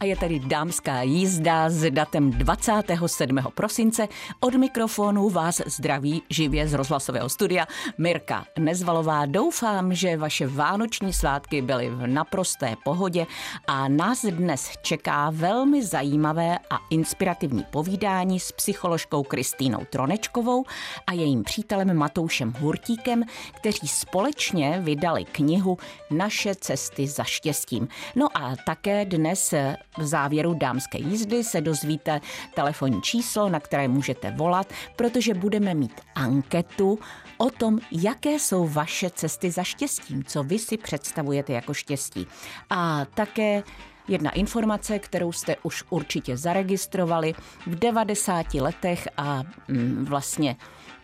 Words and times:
A 0.00 0.04
je 0.04 0.16
tady 0.16 0.38
dámská 0.38 1.02
jízda 1.02 1.70
s 1.70 1.90
datem 1.90 2.30
27. 2.30 3.38
prosince. 3.54 4.08
Od 4.40 4.54
mikrofonu 4.54 5.28
vás 5.28 5.60
zdraví 5.66 6.22
živě 6.30 6.68
z 6.68 6.72
rozhlasového 6.72 7.28
studia 7.28 7.66
Mirka 7.98 8.44
Nezvalová. 8.58 9.26
Doufám, 9.26 9.94
že 9.94 10.16
vaše 10.16 10.46
vánoční 10.46 11.12
svátky 11.12 11.62
byly 11.62 11.90
v 11.90 12.06
naprosté 12.06 12.76
pohodě 12.84 13.26
a 13.66 13.88
nás 13.88 14.24
dnes 14.24 14.70
čeká 14.82 15.30
velmi 15.30 15.84
zajímavé 15.84 16.58
a 16.70 16.78
inspirativní 16.90 17.64
povídání 17.70 18.40
s 18.40 18.52
psycholožkou 18.52 19.22
Kristýnou 19.22 19.84
Tronečkovou 19.90 20.64
a 21.06 21.12
jejím 21.12 21.42
přítelem 21.42 21.96
Matoušem 21.96 22.54
Hurtíkem, 22.58 23.24
kteří 23.56 23.88
společně 23.88 24.80
vydali 24.80 25.24
knihu 25.24 25.78
Naše 26.10 26.54
cesty 26.54 27.06
za 27.06 27.24
štěstím. 27.24 27.88
No 28.16 28.28
a 28.34 28.56
také 28.66 29.04
dnes 29.04 29.54
v 29.98 30.06
závěru 30.06 30.54
dámské 30.54 30.98
jízdy 30.98 31.44
se 31.44 31.60
dozvíte 31.60 32.20
telefonní 32.54 33.02
číslo, 33.02 33.48
na 33.48 33.60
které 33.60 33.88
můžete 33.88 34.30
volat, 34.30 34.72
protože 34.96 35.34
budeme 35.34 35.74
mít 35.74 36.00
anketu 36.14 36.98
o 37.38 37.50
tom, 37.50 37.78
jaké 37.92 38.30
jsou 38.30 38.68
vaše 38.68 39.10
cesty 39.10 39.50
za 39.50 39.62
štěstím, 39.62 40.24
co 40.24 40.42
vy 40.42 40.58
si 40.58 40.76
představujete 40.76 41.52
jako 41.52 41.74
štěstí. 41.74 42.26
A 42.70 43.04
také 43.04 43.62
Jedna 44.08 44.30
informace, 44.30 44.98
kterou 44.98 45.32
jste 45.32 45.56
už 45.62 45.84
určitě 45.90 46.36
zaregistrovali 46.36 47.34
v 47.66 47.74
90 47.74 48.54
letech 48.54 49.08
a 49.16 49.42
mm, 49.68 50.04
vlastně 50.04 50.56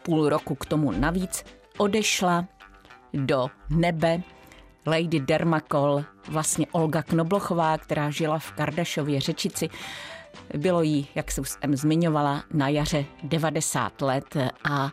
půl 0.02 0.28
roku 0.28 0.54
k 0.54 0.66
tomu 0.66 0.92
navíc 0.92 1.44
odešla 1.78 2.44
do 3.12 3.46
nebe 3.70 4.22
Lady 4.86 5.20
Dermakol, 5.20 6.04
vlastně 6.28 6.66
Olga 6.72 7.02
Knoblochová, 7.02 7.78
která 7.78 8.10
žila 8.10 8.38
v 8.38 8.52
Kardašově 8.52 9.20
řečici. 9.20 9.68
Bylo 10.56 10.82
jí, 10.82 11.08
jak 11.14 11.30
jsem 11.30 11.44
zmiňovala, 11.76 12.44
na 12.52 12.68
jaře 12.68 13.04
90 13.22 14.02
let 14.02 14.36
a 14.64 14.90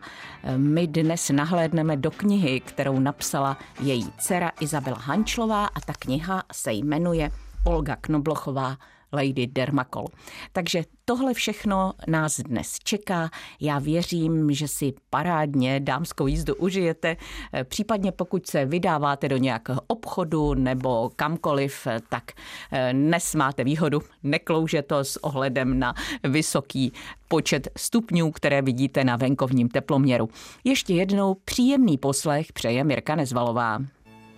my 0.58 0.88
dnes 0.88 1.30
nahlédneme 1.30 1.98
do 1.98 2.12
knihy, 2.12 2.60
kterou 2.60 3.00
napsala 3.00 3.58
její 3.80 4.12
dcera 4.18 4.52
Izabela 4.60 4.98
Hančlová 4.98 5.66
a 5.66 5.80
ta 5.80 5.94
kniha 6.00 6.44
se 6.52 6.74
jmenuje 6.74 7.32
Olga 7.64 7.96
Knoblochová 7.96 8.78
Lady 9.14 9.48
Dermakol. 9.48 10.06
Takže 10.52 10.84
tohle 11.06 11.34
všechno 11.34 11.94
nás 12.08 12.40
dnes 12.40 12.80
čeká. 12.84 13.30
Já 13.60 13.80
věřím, 13.80 14.52
že 14.52 14.68
si 14.68 14.94
parádně 15.10 15.80
dámskou 15.80 16.28
jízdu 16.28 16.56
užijete. 16.56 17.18
Případně 17.64 18.12
pokud 18.12 18.48
se 18.48 18.66
vydáváte 18.66 19.30
do 19.30 19.38
nějakého 19.38 19.82
obchodu 19.88 20.54
nebo 20.54 21.12
kamkoliv, 21.16 21.88
tak 22.10 22.32
eh, 22.72 22.94
dnes 22.94 23.36
máte 23.36 23.64
výhodu. 23.64 24.02
Neklouže 24.24 24.82
to 24.82 25.04
s 25.04 25.24
ohledem 25.24 25.80
na 25.80 25.94
vysoký 26.24 26.94
počet 27.28 27.68
stupňů, 27.78 28.32
které 28.32 28.62
vidíte 28.62 29.04
na 29.04 29.16
venkovním 29.16 29.70
teploměru. 29.70 30.30
Ještě 30.64 30.94
jednou 30.94 31.34
příjemný 31.34 31.98
poslech 31.98 32.54
přeje 32.54 32.84
Mirka 32.84 33.16
Nezvalová. 33.16 33.80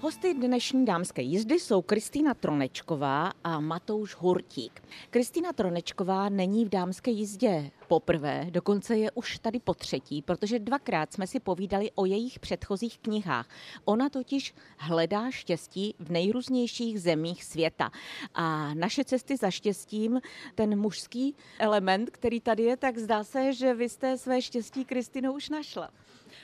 Hosty 0.04 0.34
dnešní 0.34 0.86
dámské 0.86 1.22
jízdy 1.22 1.59
jsou 1.59 1.82
Kristýna 1.82 2.34
Tronečková 2.34 3.32
a 3.44 3.59
Matouš 3.59 4.16
Hurtík. 4.16 4.84
Kristýna 5.10 5.54
Tronečková 5.54 6.30
není 6.30 6.66
v 6.66 6.70
dámské 6.70 7.12
jízdě 7.12 7.72
poprvé, 7.88 8.48
dokonce 8.50 8.98
je 8.98 9.12
už 9.12 9.40
tady 9.40 9.60
po 9.60 9.73
třetí, 9.73 10.22
protože 10.22 10.60
dvakrát 10.60 11.14
jsme 11.14 11.27
si 11.27 11.39
povídali 11.39 11.92
o 11.95 12.05
jejich 12.05 12.39
předchozích 12.39 13.00
knihách. 13.00 13.50
Ona 13.86 14.10
totiž 14.10 14.54
hledá 14.77 15.32
štěstí 15.32 15.95
v 16.00 16.11
nejrůznějších 16.11 17.02
zemích 17.02 17.44
světa. 17.44 17.92
A 18.33 18.73
naše 18.73 19.04
cesty 19.04 19.38
za 19.38 19.52
štěstím, 19.52 20.22
ten 20.56 20.80
mužský 20.80 21.36
element, 21.60 22.10
který 22.10 22.42
tady 22.42 22.64
je, 22.64 22.77
tak 22.77 22.98
zdá 22.98 23.23
se, 23.23 23.54
že 23.54 23.73
vy 23.73 23.89
jste 23.89 24.17
své 24.17 24.42
štěstí 24.42 24.86
Kristýnou 24.86 25.33
už 25.33 25.50
našla. 25.50 25.89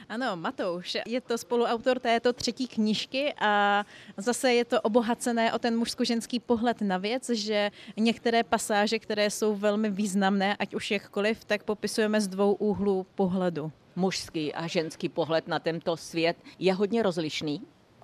Ano, 0.09 0.35
Matouš 0.35 0.97
je 1.07 1.21
to 1.21 1.37
spoluautor 1.37 1.99
této 1.99 2.33
třetí 2.33 2.67
knížky 2.67 3.33
a 3.39 3.85
zase 4.17 4.53
je 4.53 4.65
to 4.65 4.81
obohacené 4.81 5.53
o 5.53 5.59
ten 5.59 5.77
mužsko-ženský 5.77 6.39
pohled 6.39 6.81
na 6.81 6.97
věc, 6.97 7.29
že 7.29 7.71
některé 7.97 8.43
pasáže, 8.43 8.99
které 8.99 9.29
jsou 9.29 9.55
velmi 9.55 9.89
významné, 9.89 10.55
ať 10.55 10.75
už 10.75 10.91
jakkoliv, 10.91 11.45
tak 11.45 11.63
popisujeme 11.63 12.21
z 12.21 12.27
dvou 12.27 12.53
úhlů 12.53 13.05
pohledu. 13.15 13.71
Mužský 13.95 14.53
a 14.53 14.67
ženský 14.67 15.09
pohled 15.09 15.47
na 15.47 15.59
tento 15.59 15.97
svět 15.97 16.37
je 16.59 16.73
hodně 16.73 17.03
rozlišný 17.03 17.61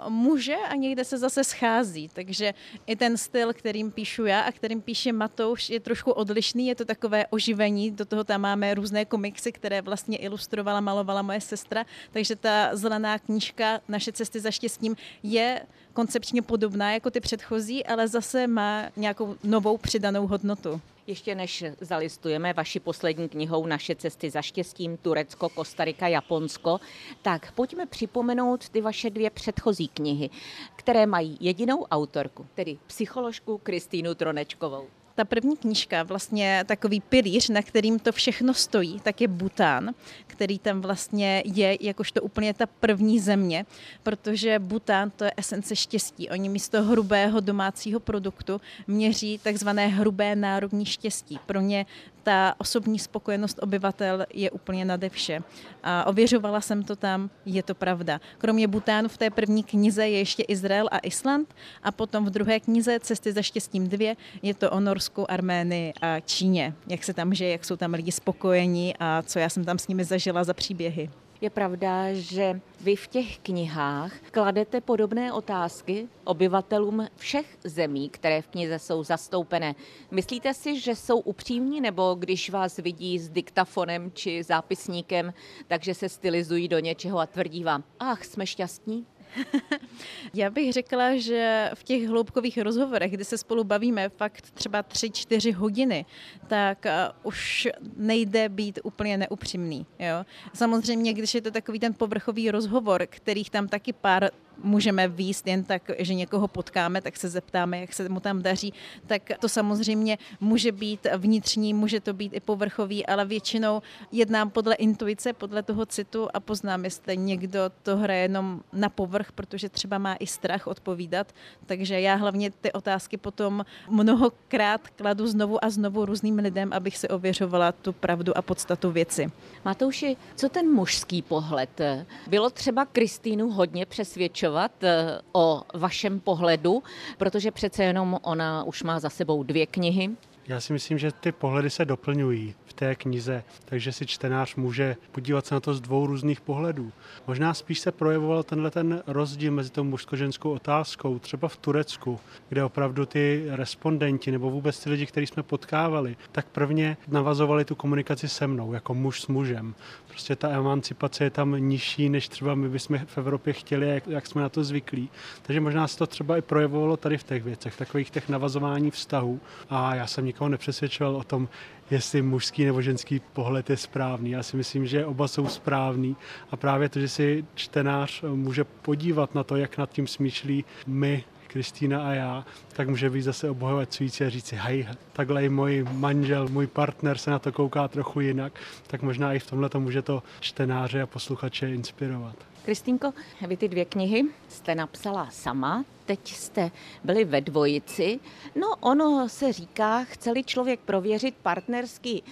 může 0.09 0.55
a 0.55 0.75
někde 0.75 1.03
se 1.03 1.17
zase 1.17 1.43
schází. 1.43 2.09
Takže 2.13 2.53
i 2.87 2.95
ten 2.95 3.17
styl, 3.17 3.53
kterým 3.53 3.91
píšu 3.91 4.25
já 4.25 4.41
a 4.41 4.51
kterým 4.51 4.81
píše 4.81 5.11
Matouš, 5.11 5.69
je 5.69 5.79
trošku 5.79 6.11
odlišný. 6.11 6.67
Je 6.67 6.75
to 6.75 6.85
takové 6.85 7.27
oživení. 7.27 7.91
Do 7.91 8.05
toho 8.05 8.23
tam 8.23 8.41
máme 8.41 8.73
různé 8.73 9.05
komiksy, 9.05 9.51
které 9.51 9.81
vlastně 9.81 10.17
ilustrovala, 10.17 10.81
malovala 10.81 11.21
moje 11.21 11.41
sestra. 11.41 11.85
Takže 12.11 12.35
ta 12.35 12.75
zelená 12.75 13.19
knížka 13.19 13.81
Naše 13.87 14.11
cesty 14.11 14.39
za 14.39 14.51
štěstím 14.51 14.95
je 15.23 15.61
koncepčně 15.93 16.41
podobná 16.41 16.93
jako 16.93 17.11
ty 17.11 17.19
předchozí, 17.19 17.85
ale 17.85 18.07
zase 18.07 18.47
má 18.47 18.83
nějakou 18.95 19.35
novou 19.43 19.77
přidanou 19.77 20.27
hodnotu. 20.27 20.81
Ještě 21.07 21.35
než 21.35 21.63
zalistujeme 21.81 22.53
vaši 22.53 22.79
poslední 22.79 23.29
knihou 23.29 23.65
Naše 23.65 23.95
cesty 23.95 24.29
za 24.29 24.41
štěstím, 24.41 24.97
Turecko, 24.97 25.49
Kostarika, 25.49 26.07
Japonsko, 26.07 26.79
tak 27.21 27.51
pojďme 27.51 27.85
připomenout 27.85 28.69
ty 28.69 28.81
vaše 28.81 29.09
dvě 29.09 29.29
předchozí 29.29 29.87
knihy, 29.87 30.29
které 30.75 31.05
mají 31.05 31.37
jedinou 31.39 31.83
autorku, 31.83 32.47
tedy 32.53 32.77
psycholožku 32.87 33.57
Kristýnu 33.57 34.15
Tronečkovou. 34.15 34.87
Ta 35.15 35.25
první 35.25 35.57
knížka, 35.57 36.03
vlastně 36.03 36.63
takový 36.67 37.01
pilíř, 37.01 37.49
na 37.49 37.61
kterým 37.61 37.99
to 37.99 38.11
všechno 38.11 38.53
stojí, 38.53 38.99
tak 38.99 39.21
je 39.21 39.27
Bután, 39.27 39.91
který 40.27 40.59
tam 40.59 40.81
vlastně 40.81 41.43
je 41.45 41.77
jakožto 41.81 42.21
úplně 42.21 42.53
ta 42.53 42.65
první 42.65 43.19
země, 43.19 43.65
protože 44.03 44.59
Bután 44.59 45.11
to 45.11 45.23
je 45.23 45.31
esence 45.37 45.75
štěstí. 45.75 46.29
Oni 46.29 46.49
místo 46.49 46.83
hrubého 46.83 47.39
domácího 47.39 47.99
produktu 47.99 48.61
měří 48.87 49.39
takzvané 49.43 49.87
hrubé 49.87 50.35
národní 50.35 50.85
štěstí. 50.85 51.39
Pro 51.45 51.61
ně 51.61 51.85
ta 52.23 52.55
osobní 52.57 52.99
spokojenost 52.99 53.59
obyvatel 53.61 54.25
je 54.33 54.51
úplně 54.51 54.85
nade 54.85 55.09
vše. 55.09 55.43
A 55.83 56.05
ověřovala 56.05 56.61
jsem 56.61 56.83
to 56.83 56.95
tam, 56.95 57.29
je 57.45 57.63
to 57.63 57.75
pravda. 57.75 58.21
Kromě 58.37 58.67
Butánu 58.67 59.09
v 59.09 59.17
té 59.17 59.29
první 59.29 59.63
knize 59.63 60.07
je 60.07 60.17
ještě 60.17 60.43
Izrael 60.43 60.87
a 60.91 60.97
Island 60.97 61.55
a 61.83 61.91
potom 61.91 62.25
v 62.25 62.29
druhé 62.29 62.59
knize 62.59 62.99
Cesty 62.99 63.31
za 63.31 63.41
štěstím 63.41 63.89
dvě 63.89 64.15
je 64.41 64.53
to 64.53 64.71
o 64.71 64.79
Norsku, 64.79 65.04
Arménii 65.27 65.93
a 66.01 66.19
Číně. 66.19 66.73
Jak 66.87 67.03
se 67.03 67.13
tam 67.13 67.33
žije, 67.33 67.51
jak 67.51 67.65
jsou 67.65 67.75
tam 67.75 67.93
lidi 67.93 68.11
spokojení 68.11 68.93
a 68.99 69.21
co 69.21 69.39
já 69.39 69.49
jsem 69.49 69.65
tam 69.65 69.79
s 69.79 69.87
nimi 69.87 70.03
zažila 70.03 70.43
za 70.43 70.53
příběhy. 70.53 71.09
Je 71.41 71.49
pravda, 71.49 72.13
že 72.13 72.61
vy 72.81 72.95
v 72.95 73.07
těch 73.07 73.37
knihách 73.37 74.13
kladete 74.31 74.81
podobné 74.81 75.33
otázky 75.33 76.07
obyvatelům 76.23 77.07
všech 77.15 77.57
zemí, 77.63 78.09
které 78.09 78.41
v 78.41 78.47
knize 78.47 78.79
jsou 78.79 79.03
zastoupené. 79.03 79.75
Myslíte 80.11 80.53
si, 80.53 80.79
že 80.79 80.95
jsou 80.95 81.19
upřímní, 81.19 81.81
nebo 81.81 82.15
když 82.19 82.49
vás 82.49 82.77
vidí 82.77 83.19
s 83.19 83.29
diktafonem 83.29 84.11
či 84.13 84.43
zápisníkem, 84.43 85.33
takže 85.67 85.93
se 85.93 86.09
stylizují 86.09 86.67
do 86.67 86.79
něčeho 86.79 87.19
a 87.19 87.25
tvrdí 87.25 87.63
vám, 87.63 87.83
ach, 87.99 88.25
jsme 88.25 88.47
šťastní? 88.47 89.05
Já 90.33 90.49
bych 90.49 90.73
řekla, 90.73 91.15
že 91.15 91.71
v 91.73 91.83
těch 91.83 92.07
hloubkových 92.07 92.57
rozhovorech, 92.57 93.11
kdy 93.11 93.25
se 93.25 93.37
spolu 93.37 93.63
bavíme 93.63 94.09
fakt 94.09 94.51
třeba 94.51 94.83
3-4 94.83 95.53
hodiny, 95.53 96.05
tak 96.47 96.85
eh, 96.85 97.07
už 97.23 97.67
nejde 97.97 98.49
být 98.49 98.79
úplně 98.83 99.17
neupřímný. 99.17 99.85
Jo? 99.99 100.25
Samozřejmě, 100.53 101.13
když 101.13 101.35
je 101.35 101.41
to 101.41 101.51
takový 101.51 101.79
ten 101.79 101.93
povrchový 101.93 102.51
rozhovor, 102.51 103.07
kterých 103.09 103.49
tam 103.49 103.67
taky 103.67 103.93
pár 103.93 104.29
můžeme 104.63 105.07
výst 105.07 105.47
jen 105.47 105.63
tak, 105.63 105.91
že 105.97 106.13
někoho 106.13 106.47
potkáme, 106.47 107.01
tak 107.01 107.17
se 107.17 107.29
zeptáme, 107.29 107.79
jak 107.79 107.93
se 107.93 108.09
mu 108.09 108.19
tam 108.19 108.41
daří, 108.41 108.73
tak 109.07 109.21
to 109.39 109.49
samozřejmě 109.49 110.17
může 110.39 110.71
být 110.71 111.07
vnitřní, 111.17 111.73
může 111.73 111.99
to 111.99 112.13
být 112.13 112.33
i 112.33 112.39
povrchový, 112.39 113.05
ale 113.05 113.25
většinou 113.25 113.81
jednám 114.11 114.49
podle 114.49 114.75
intuice, 114.75 115.33
podle 115.33 115.63
toho 115.63 115.85
citu 115.85 116.27
a 116.33 116.39
poznám, 116.39 116.83
jestli 116.83 117.17
někdo 117.17 117.59
to 117.83 117.97
hraje 117.97 118.21
jenom 118.21 118.61
na 118.73 118.89
povrch, 118.89 119.31
protože 119.31 119.69
třeba 119.69 119.97
má 119.97 120.15
i 120.15 120.27
strach 120.27 120.67
odpovídat, 120.67 121.33
takže 121.65 121.99
já 121.99 122.15
hlavně 122.15 122.51
ty 122.51 122.71
otázky 122.71 123.17
potom 123.17 123.65
mnohokrát 123.89 124.87
kladu 124.89 125.27
znovu 125.27 125.65
a 125.65 125.69
znovu 125.69 126.05
různým 126.05 126.39
lidem, 126.39 126.73
abych 126.73 126.97
si 126.97 127.07
ověřovala 127.07 127.71
tu 127.71 127.93
pravdu 127.93 128.37
a 128.37 128.41
podstatu 128.41 128.91
věci. 128.91 129.31
Matouši, 129.65 130.17
co 130.35 130.49
ten 130.49 130.71
mužský 130.71 131.21
pohled? 131.21 131.81
Bylo 132.27 132.49
třeba 132.49 132.85
Kristýnu 132.85 133.49
hodně 133.49 133.85
přesvědčovat 133.85 134.44
pokračovat 134.45 134.83
eh, 134.83 135.21
o 135.33 135.61
vašem 135.73 136.19
pohledu, 136.19 136.83
protože 137.17 137.51
přece 137.51 137.83
jenom 137.83 138.19
ona 138.21 138.63
už 138.63 138.83
má 138.83 138.99
za 138.99 139.09
sebou 139.09 139.43
dvě 139.43 139.65
knihy, 139.65 140.09
Já 140.47 140.59
si 140.59 140.73
myslím, 140.73 140.97
že 140.97 141.11
ty 141.11 141.31
pohledy 141.31 141.69
se 141.69 141.85
doplňují 141.85 142.53
v 142.65 142.73
té 142.73 142.95
knize, 142.95 143.43
takže 143.65 143.91
si 143.91 144.05
čtenář 144.05 144.55
může 144.55 144.95
podívat 145.11 145.45
se 145.45 145.55
na 145.55 145.59
to 145.59 145.73
z 145.73 145.81
dvou 145.81 146.07
různých 146.07 146.41
pohledů. 146.41 146.91
Možná 147.27 147.53
spíš 147.53 147.79
se 147.79 147.91
projevoval 147.91 148.43
tenhle 148.43 148.71
ten 148.71 149.03
rozdíl 149.07 149.51
mezi 149.51 149.69
tou 149.69 149.83
mužsko-ženskou 149.83 150.51
otázkou, 150.51 151.19
třeba 151.19 151.47
v 151.47 151.57
Turecku, 151.57 152.19
kde 152.49 152.63
opravdu 152.63 153.05
ty 153.05 153.45
respondenti 153.49 154.31
nebo 154.31 154.51
vůbec 154.51 154.83
ty 154.83 154.89
lidi, 154.89 155.05
který 155.05 155.27
jsme 155.27 155.43
potkávali, 155.43 156.17
tak 156.31 156.47
prvně 156.47 156.97
navazovali 157.07 157.65
tu 157.65 157.75
komunikaci 157.75 158.27
se 158.27 158.47
mnou, 158.47 158.73
jako 158.73 158.93
muž 158.93 159.21
s 159.21 159.27
mužem. 159.27 159.75
Prostě 160.07 160.35
ta 160.35 160.49
emancipace 160.49 161.23
je 161.23 161.29
tam 161.29 161.51
nižší, 161.51 162.09
než 162.09 162.29
třeba 162.29 162.55
my 162.55 162.69
bychom 162.69 162.99
v 163.05 163.17
Evropě 163.17 163.53
chtěli, 163.53 163.87
jak, 163.87 164.07
jak 164.07 164.27
jsme 164.27 164.41
na 164.41 164.49
to 164.49 164.63
zvyklí. 164.63 165.09
Takže 165.41 165.61
možná 165.61 165.87
se 165.87 165.97
to 165.97 166.07
třeba 166.07 166.37
i 166.37 166.41
projevovalo 166.41 166.97
tady 166.97 167.17
v 167.17 167.23
těch 167.23 167.43
věcech, 167.43 167.75
takových 167.75 168.09
těch 168.09 168.29
navazování 168.29 168.91
vztahů. 168.91 169.39
A 169.69 169.95
já 169.95 170.07
jsem 170.07 170.25
nikoho 170.35 170.49
nepřesvědčoval 170.49 171.15
o 171.15 171.23
tom, 171.23 171.49
jestli 171.91 172.21
mužský 172.21 172.65
nebo 172.65 172.81
ženský 172.81 173.21
pohled 173.33 173.69
je 173.69 173.77
správný. 173.77 174.31
Já 174.31 174.43
si 174.43 174.57
myslím, 174.57 174.85
že 174.85 175.05
oba 175.05 175.27
jsou 175.27 175.47
správný 175.47 176.15
a 176.51 176.57
právě 176.57 176.89
to, 176.89 176.99
že 176.99 177.09
si 177.09 177.45
čtenář 177.55 178.23
může 178.27 178.63
podívat 178.63 179.35
na 179.35 179.43
to, 179.43 179.55
jak 179.55 179.77
nad 179.77 179.89
tím 179.89 180.07
smýšlí 180.07 180.65
my, 180.87 181.23
Kristýna 181.47 182.07
a 182.07 182.11
já, 182.11 182.45
tak 182.73 182.89
může 182.89 183.09
být 183.09 183.21
zase 183.21 183.49
obohacující 183.49 184.23
a 184.23 184.29
říct 184.29 184.45
si, 184.45 184.55
hej, 184.55 184.87
takhle 185.13 185.45
i 185.45 185.49
můj 185.49 185.85
manžel, 185.91 186.47
můj 186.47 186.67
partner 186.67 187.17
se 187.17 187.31
na 187.31 187.39
to 187.39 187.51
kouká 187.51 187.87
trochu 187.87 188.19
jinak, 188.19 188.53
tak 188.87 189.01
možná 189.01 189.33
i 189.33 189.39
v 189.39 189.49
tomhle 189.49 189.69
to 189.69 189.79
může 189.79 190.01
to 190.01 190.23
čtenáře 190.39 191.01
a 191.01 191.07
posluchače 191.07 191.69
inspirovat. 191.69 192.35
Kristýnko, 192.65 193.13
vy 193.47 193.57
ty 193.57 193.67
dvě 193.67 193.85
knihy 193.85 194.23
jste 194.49 194.75
napsala 194.75 195.29
sama, 195.31 195.85
teď 196.05 196.33
jste 196.33 196.71
byli 197.03 197.25
ve 197.25 197.41
dvojici. 197.41 198.19
No 198.55 198.75
ono 198.79 199.29
se 199.29 199.53
říká, 199.53 200.03
chceli 200.03 200.43
člověk 200.43 200.79
prověřit 200.79 201.35
partnerský 201.35 202.23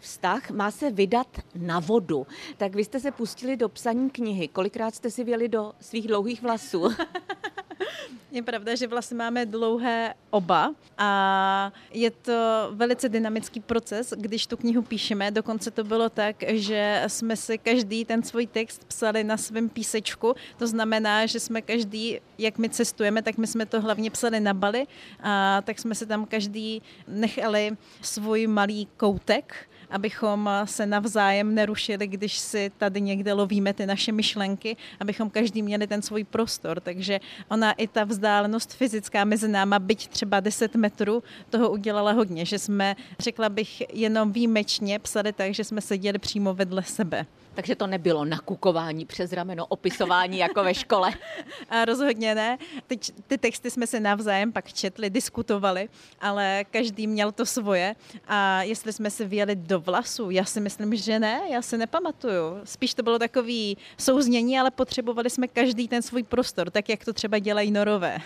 vztah, 0.00 0.50
má 0.50 0.70
se 0.70 0.90
vydat 0.90 1.26
na 1.54 1.80
vodu. 1.80 2.26
Tak 2.56 2.74
vy 2.74 2.84
jste 2.84 3.00
se 3.00 3.10
pustili 3.10 3.56
do 3.56 3.68
psaní 3.68 4.10
knihy. 4.10 4.48
Kolikrát 4.48 4.94
jste 4.94 5.10
si 5.10 5.24
věli 5.24 5.48
do 5.48 5.72
svých 5.80 6.08
dlouhých 6.08 6.42
vlasů? 6.42 6.88
Je 8.32 8.42
pravda, 8.42 8.74
že 8.74 8.86
vlastně 8.86 9.16
máme 9.16 9.46
dlouhé 9.46 10.14
oba 10.30 10.74
a 10.98 11.72
je 11.92 12.10
to 12.10 12.32
velice 12.70 13.08
dynamický 13.08 13.60
proces, 13.60 14.14
když 14.16 14.46
tu 14.46 14.56
knihu 14.56 14.82
píšeme. 14.82 15.30
Dokonce 15.30 15.70
to 15.70 15.84
bylo 15.84 16.08
tak, 16.08 16.36
že 16.48 17.04
jsme 17.06 17.36
si 17.36 17.58
každý 17.58 18.04
ten 18.04 18.22
svůj 18.22 18.46
text 18.46 18.84
psali 18.84 19.24
na 19.24 19.36
svém 19.36 19.68
písečku. 19.68 20.34
To 20.56 20.66
znamená, 20.66 21.26
že 21.26 21.40
jsme 21.40 21.62
každý, 21.62 22.20
jak 22.38 22.58
my 22.58 22.68
cestujeme, 22.68 23.22
tak 23.22 23.38
my 23.38 23.46
jsme 23.46 23.66
to 23.66 23.80
hlavně 23.80 24.10
psali 24.10 24.40
na 24.40 24.54
Bali, 24.54 24.86
a 25.22 25.62
tak 25.64 25.78
jsme 25.78 25.94
si 25.94 26.06
tam 26.06 26.26
každý 26.26 26.82
nechali 27.08 27.76
svůj 28.02 28.46
malý 28.46 28.88
koutek 28.96 29.69
abychom 29.90 30.50
se 30.64 30.86
navzájem 30.86 31.54
nerušili, 31.54 32.06
když 32.06 32.38
si 32.38 32.72
tady 32.78 33.00
někde 33.00 33.32
lovíme 33.32 33.72
ty 33.72 33.86
naše 33.86 34.12
myšlenky, 34.12 34.76
abychom 35.00 35.30
každý 35.30 35.62
měli 35.62 35.86
ten 35.86 36.02
svůj 36.02 36.24
prostor. 36.24 36.80
Takže 36.80 37.20
ona 37.48 37.72
i 37.72 37.86
ta 37.86 38.04
vzdálenost 38.04 38.74
fyzická 38.74 39.24
mezi 39.24 39.48
náma, 39.48 39.78
byť 39.78 40.08
třeba 40.08 40.40
10 40.40 40.74
metrů, 40.74 41.22
toho 41.50 41.70
udělala 41.70 42.12
hodně, 42.12 42.44
že 42.44 42.58
jsme, 42.58 42.96
řekla 43.18 43.48
bych, 43.48 43.82
jenom 43.94 44.32
výjimečně 44.32 44.98
psali 44.98 45.32
tak, 45.32 45.54
že 45.54 45.64
jsme 45.64 45.80
seděli 45.80 46.18
přímo 46.18 46.54
vedle 46.54 46.82
sebe. 46.82 47.26
Takže 47.54 47.74
to 47.74 47.86
nebylo 47.86 48.24
nakukování 48.24 49.06
přes 49.06 49.32
rameno, 49.32 49.66
opisování 49.66 50.38
jako 50.38 50.64
ve 50.64 50.74
škole. 50.74 51.12
A 51.68 51.84
rozhodně 51.84 52.34
ne. 52.34 52.58
Teď 52.86 53.12
ty 53.26 53.38
texty 53.38 53.70
jsme 53.70 53.86
se 53.86 54.00
navzájem 54.00 54.52
pak 54.52 54.72
četli, 54.72 55.10
diskutovali, 55.10 55.88
ale 56.20 56.64
každý 56.70 57.06
měl 57.06 57.32
to 57.32 57.46
svoje. 57.46 57.94
A 58.26 58.62
jestli 58.62 58.92
jsme 58.92 59.10
se 59.10 59.24
vyjeli 59.24 59.56
do 59.56 59.80
vlasu, 59.80 60.30
já 60.30 60.44
si 60.44 60.60
myslím, 60.60 60.96
že 60.96 61.18
ne, 61.18 61.42
já 61.50 61.62
si 61.62 61.78
nepamatuju. 61.78 62.60
Spíš 62.64 62.94
to 62.94 63.02
bylo 63.02 63.18
takový 63.18 63.76
souznění, 63.98 64.58
ale 64.58 64.70
potřebovali 64.70 65.30
jsme 65.30 65.48
každý 65.48 65.88
ten 65.88 66.02
svůj 66.02 66.22
prostor, 66.22 66.70
tak 66.70 66.88
jak 66.88 67.04
to 67.04 67.12
třeba 67.12 67.38
dělají 67.38 67.70
norové. 67.70 68.18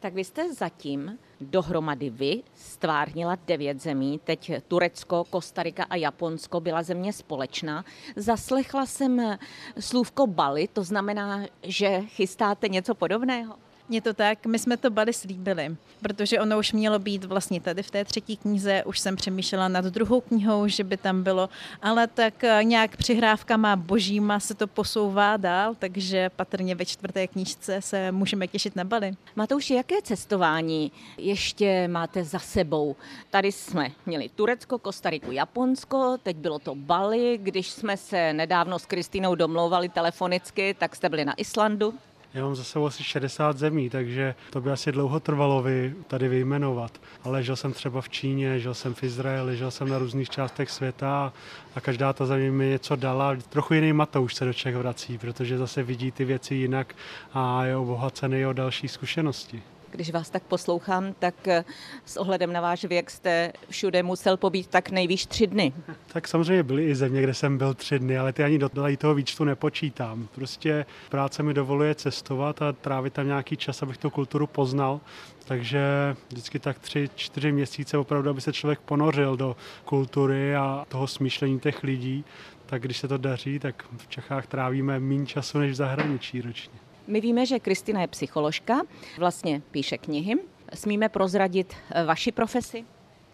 Tak 0.00 0.14
vy 0.14 0.24
jste 0.24 0.54
zatím 0.54 1.18
dohromady 1.40 2.10
vy 2.10 2.42
stvárnila 2.54 3.38
devět 3.46 3.82
zemí, 3.82 4.20
teď 4.24 4.52
Turecko, 4.68 5.24
Kostarika 5.24 5.84
a 5.90 5.96
Japonsko 5.96 6.60
byla 6.60 6.82
země 6.82 7.12
společná. 7.12 7.84
Zaslechla 8.16 8.86
jsem 8.86 9.38
slůvko 9.80 10.26
Bali, 10.26 10.68
to 10.68 10.84
znamená, 10.84 11.46
že 11.62 12.00
chystáte 12.00 12.68
něco 12.68 12.94
podobného? 12.94 13.54
Je 13.90 14.00
to 14.00 14.14
tak, 14.14 14.46
my 14.46 14.58
jsme 14.58 14.76
to 14.76 14.90
Bali 14.90 15.12
slíbili, 15.12 15.76
protože 16.00 16.40
ono 16.40 16.58
už 16.58 16.72
mělo 16.72 16.98
být 16.98 17.24
vlastně 17.24 17.60
tady 17.60 17.82
v 17.82 17.90
té 17.90 18.04
třetí 18.04 18.36
knize, 18.36 18.82
už 18.84 18.98
jsem 18.98 19.16
přemýšlela 19.16 19.68
nad 19.68 19.84
druhou 19.84 20.20
knihou, 20.20 20.68
že 20.68 20.84
by 20.84 20.96
tam 20.96 21.22
bylo, 21.22 21.48
ale 21.82 22.06
tak 22.06 22.44
eh, 22.44 22.64
nějak 22.64 22.96
přihrávkama 22.96 23.76
božíma 23.76 24.40
se 24.40 24.54
to 24.54 24.66
posouvá 24.66 25.36
dál, 25.36 25.74
takže 25.78 26.30
patrně 26.36 26.74
ve 26.74 26.84
čtvrté 26.84 27.26
knížce 27.26 27.82
se 27.82 28.12
můžeme 28.12 28.46
těšit 28.46 28.76
na 28.76 28.84
Bali. 28.84 29.12
Matouši, 29.36 29.74
jaké 29.74 30.02
cestování 30.02 30.92
ještě 31.18 31.88
máte 31.88 32.24
za 32.24 32.38
sebou? 32.38 32.96
Tady 33.30 33.52
jsme 33.52 33.88
měli 34.06 34.28
Turecko, 34.28 34.78
Kostariku, 34.78 35.32
Japonsko, 35.32 36.18
teď 36.22 36.36
bylo 36.36 36.58
to 36.58 36.74
Bali, 36.74 37.38
když 37.42 37.70
jsme 37.70 37.96
se 37.96 38.32
nedávno 38.32 38.78
s 38.78 38.86
Kristýnou 38.86 39.34
domlouvali 39.34 39.88
telefonicky, 39.88 40.74
tak 40.78 40.96
jste 40.96 41.08
byli 41.08 41.24
na 41.24 41.34
Islandu. 41.34 41.94
Já 42.34 42.44
mám 42.44 42.56
za 42.56 42.64
sebou 42.64 42.86
asi 42.86 43.04
60 43.04 43.58
zemí, 43.58 43.90
takže 43.90 44.34
to 44.50 44.60
by 44.60 44.70
asi 44.70 44.92
dlouho 44.92 45.20
trvalo 45.20 45.62
vy 45.62 45.94
tady 46.06 46.28
vyjmenovat. 46.28 47.00
Ale 47.24 47.42
žil 47.42 47.56
jsem 47.56 47.72
třeba 47.72 48.00
v 48.00 48.08
Číně, 48.08 48.60
žil 48.60 48.74
jsem 48.74 48.94
v 48.94 49.02
Izraeli, 49.02 49.56
žil 49.56 49.70
jsem 49.70 49.88
na 49.88 49.98
různých 49.98 50.30
částech 50.30 50.70
světa 50.70 51.32
a 51.74 51.80
každá 51.80 52.12
ta 52.12 52.26
země 52.26 52.50
mi 52.50 52.68
něco 52.68 52.96
dala. 52.96 53.36
Trochu 53.48 53.74
jiný 53.74 53.92
Matouš 53.92 54.34
se 54.34 54.44
do 54.44 54.52
Čech 54.52 54.76
vrací, 54.76 55.18
protože 55.18 55.58
zase 55.58 55.82
vidí 55.82 56.10
ty 56.10 56.24
věci 56.24 56.54
jinak 56.54 56.94
a 57.32 57.64
je 57.64 57.76
obohacený 57.76 58.46
o 58.46 58.52
další 58.52 58.88
zkušenosti. 58.88 59.62
Když 59.90 60.10
vás 60.10 60.30
tak 60.30 60.42
poslouchám, 60.42 61.14
tak 61.18 61.48
eh, 61.48 61.64
s 62.04 62.16
ohledem 62.16 62.52
na 62.52 62.60
váš 62.60 62.84
věk 62.84 63.10
jste 63.10 63.52
všude 63.70 64.02
musel 64.02 64.36
pobít 64.36 64.66
tak 64.66 64.90
nejvýš 64.90 65.26
tři 65.26 65.46
dny. 65.46 65.72
Tak 66.06 66.28
samozřejmě 66.28 66.62
byly 66.62 66.84
i 66.84 66.94
země, 66.94 67.22
kde 67.22 67.34
jsem 67.34 67.58
byl 67.58 67.74
tři 67.74 67.98
dny, 67.98 68.18
ale 68.18 68.32
ty 68.32 68.44
ani 68.44 68.58
do 68.58 68.68
toho 68.98 69.14
výčtu 69.14 69.44
nepočítám. 69.44 70.28
Prostě 70.34 70.86
práce 71.08 71.42
mi 71.42 71.54
dovoluje 71.54 71.94
cestovat 71.94 72.62
a 72.62 72.72
trávit 72.72 73.12
tam 73.12 73.26
nějaký 73.26 73.56
čas, 73.56 73.82
abych 73.82 73.98
tu 73.98 74.10
kulturu 74.10 74.46
poznal. 74.46 75.00
Takže 75.44 75.80
vždycky 76.28 76.58
tak 76.58 76.78
tři, 76.78 77.10
čtyři 77.14 77.52
měsíce 77.52 77.98
opravdu, 77.98 78.30
aby 78.30 78.40
se 78.40 78.52
člověk 78.52 78.80
ponořil 78.80 79.36
do 79.36 79.56
kultury 79.84 80.56
a 80.56 80.84
toho 80.88 81.06
smýšlení 81.06 81.60
těch 81.60 81.82
lidí. 81.82 82.24
Tak 82.66 82.82
když 82.82 82.98
se 82.98 83.08
to 83.08 83.18
daří, 83.18 83.58
tak 83.58 83.84
v 83.96 84.08
Čechách 84.08 84.46
trávíme 84.46 85.00
méně 85.00 85.26
času 85.26 85.58
než 85.58 85.72
v 85.72 85.74
zahraničí 85.74 86.40
ročně. 86.40 86.87
My 87.08 87.20
víme, 87.20 87.46
že 87.46 87.58
Kristina 87.58 88.00
je 88.00 88.06
psycholožka, 88.06 88.80
vlastně 89.18 89.62
píše 89.70 89.98
knihy. 89.98 90.34
Smíme 90.74 91.08
prozradit 91.08 91.74
eh, 91.90 92.04
vaši 92.04 92.32
profesi? 92.32 92.84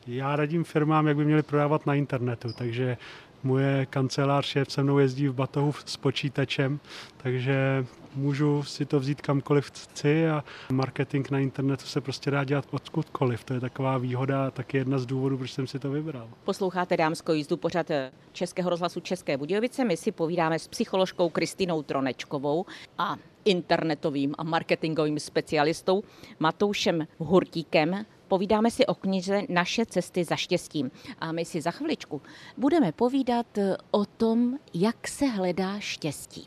Já 0.06 0.36
radím 0.36 0.64
firmám, 0.64 1.06
jak 1.06 1.16
by 1.16 1.24
měli 1.24 1.42
prodávat 1.42 1.86
na 1.86 1.94
internetu, 1.94 2.52
takže 2.58 2.96
Moje 3.44 3.86
kancelář 3.86 4.46
šéf 4.46 4.72
se 4.72 4.82
mnou 4.82 4.98
jezdí 4.98 5.28
v 5.28 5.34
batohu 5.34 5.72
s 5.86 5.96
počítačem, 5.96 6.80
takže 7.16 7.86
můžu 8.14 8.62
si 8.62 8.86
to 8.86 9.00
vzít 9.00 9.20
kamkoliv 9.20 9.70
chci 9.70 10.28
a 10.28 10.44
marketing 10.72 11.30
na 11.30 11.38
internetu 11.38 11.86
se 11.86 12.00
prostě 12.00 12.30
dá 12.30 12.44
dělat 12.44 12.64
odkudkoliv. 12.70 13.44
To 13.44 13.54
je 13.54 13.60
taková 13.60 13.98
výhoda 13.98 14.46
a 14.46 14.50
taky 14.50 14.76
jedna 14.76 14.98
z 14.98 15.06
důvodů, 15.06 15.38
proč 15.38 15.52
jsem 15.52 15.66
si 15.66 15.78
to 15.78 15.90
vybral. 15.90 16.28
Posloucháte 16.44 16.96
dámskou 16.96 17.32
jízdu 17.32 17.56
pořad 17.56 17.86
Českého 18.32 18.70
rozhlasu 18.70 19.00
České 19.00 19.36
Budějovice. 19.36 19.84
My 19.84 19.96
si 19.96 20.12
povídáme 20.12 20.58
s 20.58 20.68
psycholožkou 20.68 21.28
Kristinou 21.28 21.82
Tronečkovou 21.82 22.66
a 22.98 23.16
internetovým 23.44 24.34
a 24.38 24.42
marketingovým 24.44 25.18
specialistou 25.18 26.02
Matoušem 26.38 27.06
Hurtíkem. 27.18 28.06
Povídáme 28.28 28.70
si 28.70 28.86
o 28.86 28.94
knize 28.94 29.42
Naše 29.48 29.86
cesty 29.86 30.24
za 30.24 30.36
štěstím. 30.36 30.90
A 31.18 31.32
my 31.32 31.44
si 31.44 31.60
za 31.60 31.70
chviličku 31.70 32.22
budeme 32.56 32.92
povídat 32.92 33.46
o 33.90 34.04
tom, 34.04 34.58
jak 34.74 35.08
se 35.08 35.26
hledá 35.26 35.80
štěstí. 35.80 36.44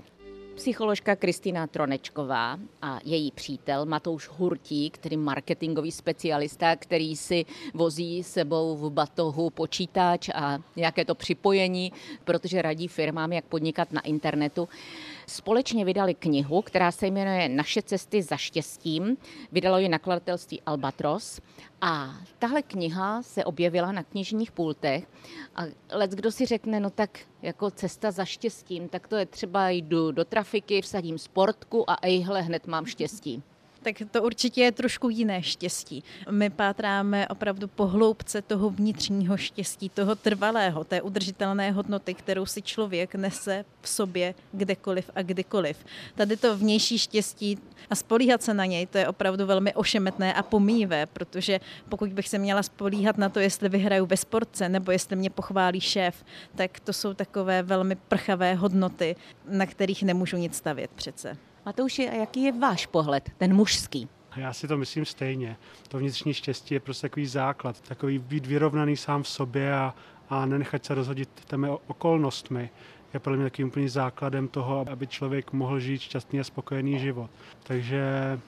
Psycholožka 0.58 1.16
Kristýna 1.16 1.68
Tronečková 1.68 2.58
a 2.82 3.00
její 3.04 3.32
přítel 3.32 3.86
Matouš 3.86 4.28
Hurtí, 4.28 4.90
který 4.90 5.18
marketingový 5.18 5.92
specialista, 5.92 6.76
který 6.76 7.16
si 7.16 7.46
vozí 7.74 8.24
sebou 8.24 8.76
v 8.76 8.90
batohu 8.90 9.50
počítač 9.50 10.30
a 10.36 10.60
nějaké 10.76 11.06
to 11.06 11.16
připojení, 11.16 11.94
protože 12.24 12.62
radí 12.62 12.88
firmám, 12.88 13.34
jak 13.34 13.46
podnikat 13.46 13.92
na 13.92 14.02
internetu. 14.02 14.70
Společně 15.30 15.86
vydali 15.86 16.14
knihu, 16.14 16.62
která 16.62 16.92
se 16.92 17.08
jmenuje 17.08 17.50
Naše 17.50 17.82
cesty 17.82 18.22
za 18.24 18.38
štěstím. 18.38 19.18
Vydalo 19.52 19.78
ji 19.78 19.90
nakladatelství 19.90 20.62
Albatros. 20.62 21.42
A 21.82 22.14
tahle 22.40 22.62
kniha 22.62 23.22
se 23.24 23.46
objevila 23.46 23.92
na 23.92 24.04
knižních 24.04 24.52
pultech 24.52 25.08
a 25.56 25.62
let 25.92 26.12
kdo 26.12 26.32
si 26.32 26.46
řekne, 26.46 26.80
no 26.80 26.90
tak 26.90 27.20
jako 27.42 27.72
cesta 27.72 28.12
za 28.12 28.26
štěstím, 28.26 28.90
tak 28.90 29.08
to 29.08 29.16
je 29.16 29.26
třeba 29.26 29.70
jdu 29.70 30.12
do 30.12 30.26
trafiky, 30.26 30.82
vsadím 30.82 31.18
sportku 31.18 31.90
a 31.90 31.98
ejhle, 32.02 32.42
hned 32.42 32.68
mám 32.68 32.86
štěstí. 32.86 33.44
Tak 33.84 33.96
to 34.12 34.24
určitě 34.24 34.62
je 34.62 34.72
trošku 34.72 35.10
jiné 35.10 35.44
štěstí. 35.44 36.04
My 36.32 36.50
pátráme 36.50 37.28
opravdu 37.28 37.68
po 37.68 37.88
hloubce 37.88 38.42
toho 38.42 38.70
vnitřního 38.70 39.38
štěstí, 39.38 39.90
toho 39.90 40.16
trvalého, 40.16 40.84
té 40.84 41.02
udržitelné 41.02 41.72
hodnoty, 41.72 42.14
kterou 42.14 42.46
si 42.46 42.62
člověk 42.62 43.16
nese 43.16 43.66
v 43.82 43.90
sobě 43.90 44.34
kdekoliv 44.52 45.10
a 45.16 45.22
kdykoliv. 45.22 45.86
Tady 46.16 46.38
to 46.38 46.58
vnější 46.58 46.98
štěstí 46.98 47.60
a 47.90 47.96
spolíhat 47.96 48.44
se 48.44 48.54
na 48.54 48.66
něj, 48.66 48.86
to 48.86 48.98
je 48.98 49.08
opravdu 49.08 49.46
velmi 49.46 49.74
ošemetné 49.74 50.34
a 50.34 50.44
pomíjivé, 50.44 51.06
protože 51.06 51.60
pokud 51.90 52.14
bych 52.14 52.30
se 52.30 52.38
měla 52.38 52.64
spolíhat 52.64 53.18
na 53.18 53.30
to, 53.30 53.40
jestli 53.40 53.70
vyhraju 53.70 54.06
ve 54.06 54.18
sportce 54.18 54.70
nebo 54.70 54.92
jestli 54.92 55.16
mě 55.16 55.30
pochválí 55.30 55.82
šéf, 55.82 56.26
tak 56.56 56.80
to 56.80 56.94
jsou 56.94 57.14
takové 57.14 57.64
velmi 57.64 57.96
prchavé 57.96 58.56
hodnoty, 58.56 59.16
na 59.50 59.66
kterých 59.66 60.04
nemůžu 60.04 60.38
nic 60.38 60.56
stavět 60.56 60.92
přece. 60.96 61.38
Matouši, 61.68 62.10
a 62.10 62.14
jaký 62.14 62.44
je 62.44 62.52
váš 62.52 62.86
pohled, 62.86 63.32
ten 63.38 63.56
mužský? 63.56 64.10
Já 64.36 64.54
si 64.54 64.68
to 64.68 64.78
myslím 64.78 65.06
stejně. 65.06 65.58
To 65.88 65.98
vnitřní 65.98 66.34
štěstí 66.34 66.74
je 66.74 66.80
prostě 66.80 67.08
takový 67.08 67.26
základ, 67.26 67.82
takový 67.82 68.20
být 68.20 68.46
vyrovnaný 68.46 68.98
sám 68.98 69.24
v 69.24 69.28
sobě 69.28 69.74
a, 69.74 69.94
a 70.30 70.46
nenechat 70.46 70.86
se 70.86 70.96
rozhodit 70.96 71.30
těmi 71.46 71.70
okolnostmi 71.88 72.70
je 73.14 73.20
pro 73.20 73.36
mě 73.36 73.44
takým 73.44 73.68
úplným 73.68 73.90
základem 73.90 74.48
toho, 74.48 74.86
aby 74.92 75.08
člověk 75.08 75.54
mohl 75.54 75.80
žít 75.80 76.02
šťastný 76.02 76.40
a 76.40 76.44
spokojený 76.44 77.00
život. 77.00 77.30
Takže 77.64 78.02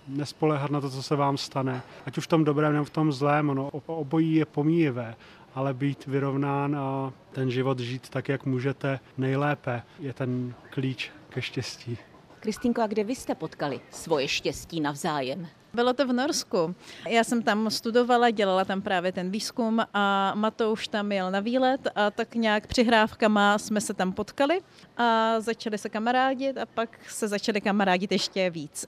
nespoléhat 0.07 0.71
na 0.71 0.81
to, 0.81 0.89
co 0.89 1.03
se 1.03 1.15
vám 1.15 1.37
stane. 1.37 1.81
Ať 2.05 2.17
už 2.17 2.23
v 2.23 2.27
tom 2.27 2.43
dobrém 2.43 2.73
nebo 2.73 2.85
v 2.85 2.89
tom 2.89 3.11
zlém, 3.11 3.49
ono 3.49 3.69
obojí 3.85 4.35
je 4.35 4.45
pomíjivé, 4.45 5.15
ale 5.55 5.73
být 5.73 6.05
vyrovnán 6.05 6.75
a 6.75 7.13
ten 7.31 7.51
život 7.51 7.79
žít 7.79 8.09
tak, 8.09 8.29
jak 8.29 8.45
můžete 8.45 8.99
nejlépe, 9.17 9.81
je 9.99 10.13
ten 10.13 10.53
klíč 10.69 11.11
ke 11.29 11.41
štěstí. 11.41 11.97
Kristýnko, 12.39 12.81
a 12.81 12.87
kde 12.87 13.03
vy 13.03 13.15
jste 13.15 13.35
potkali 13.35 13.81
svoje 13.91 14.27
štěstí 14.27 14.81
navzájem? 14.81 15.47
Bylo 15.73 15.93
to 15.93 16.07
v 16.07 16.13
Norsku. 16.13 16.75
Já 17.07 17.23
jsem 17.23 17.43
tam 17.43 17.69
studovala, 17.69 18.29
dělala 18.29 18.65
tam 18.65 18.81
právě 18.81 19.11
ten 19.11 19.31
výzkum 19.31 19.79
a 19.93 20.33
Matouš 20.35 20.87
tam 20.87 21.11
jel 21.11 21.31
na 21.31 21.39
výlet 21.39 21.87
a 21.95 22.11
tak 22.11 22.35
nějak 22.35 22.67
přihrávkama 22.67 23.57
jsme 23.57 23.81
se 23.81 23.93
tam 23.93 24.13
potkali 24.13 24.61
a 24.97 25.39
začali 25.39 25.77
se 25.77 25.89
kamarádit 25.89 26.57
a 26.57 26.65
pak 26.65 26.99
se 27.09 27.27
začali 27.27 27.61
kamarádit 27.61 28.11
ještě 28.11 28.49
víc. 28.49 28.85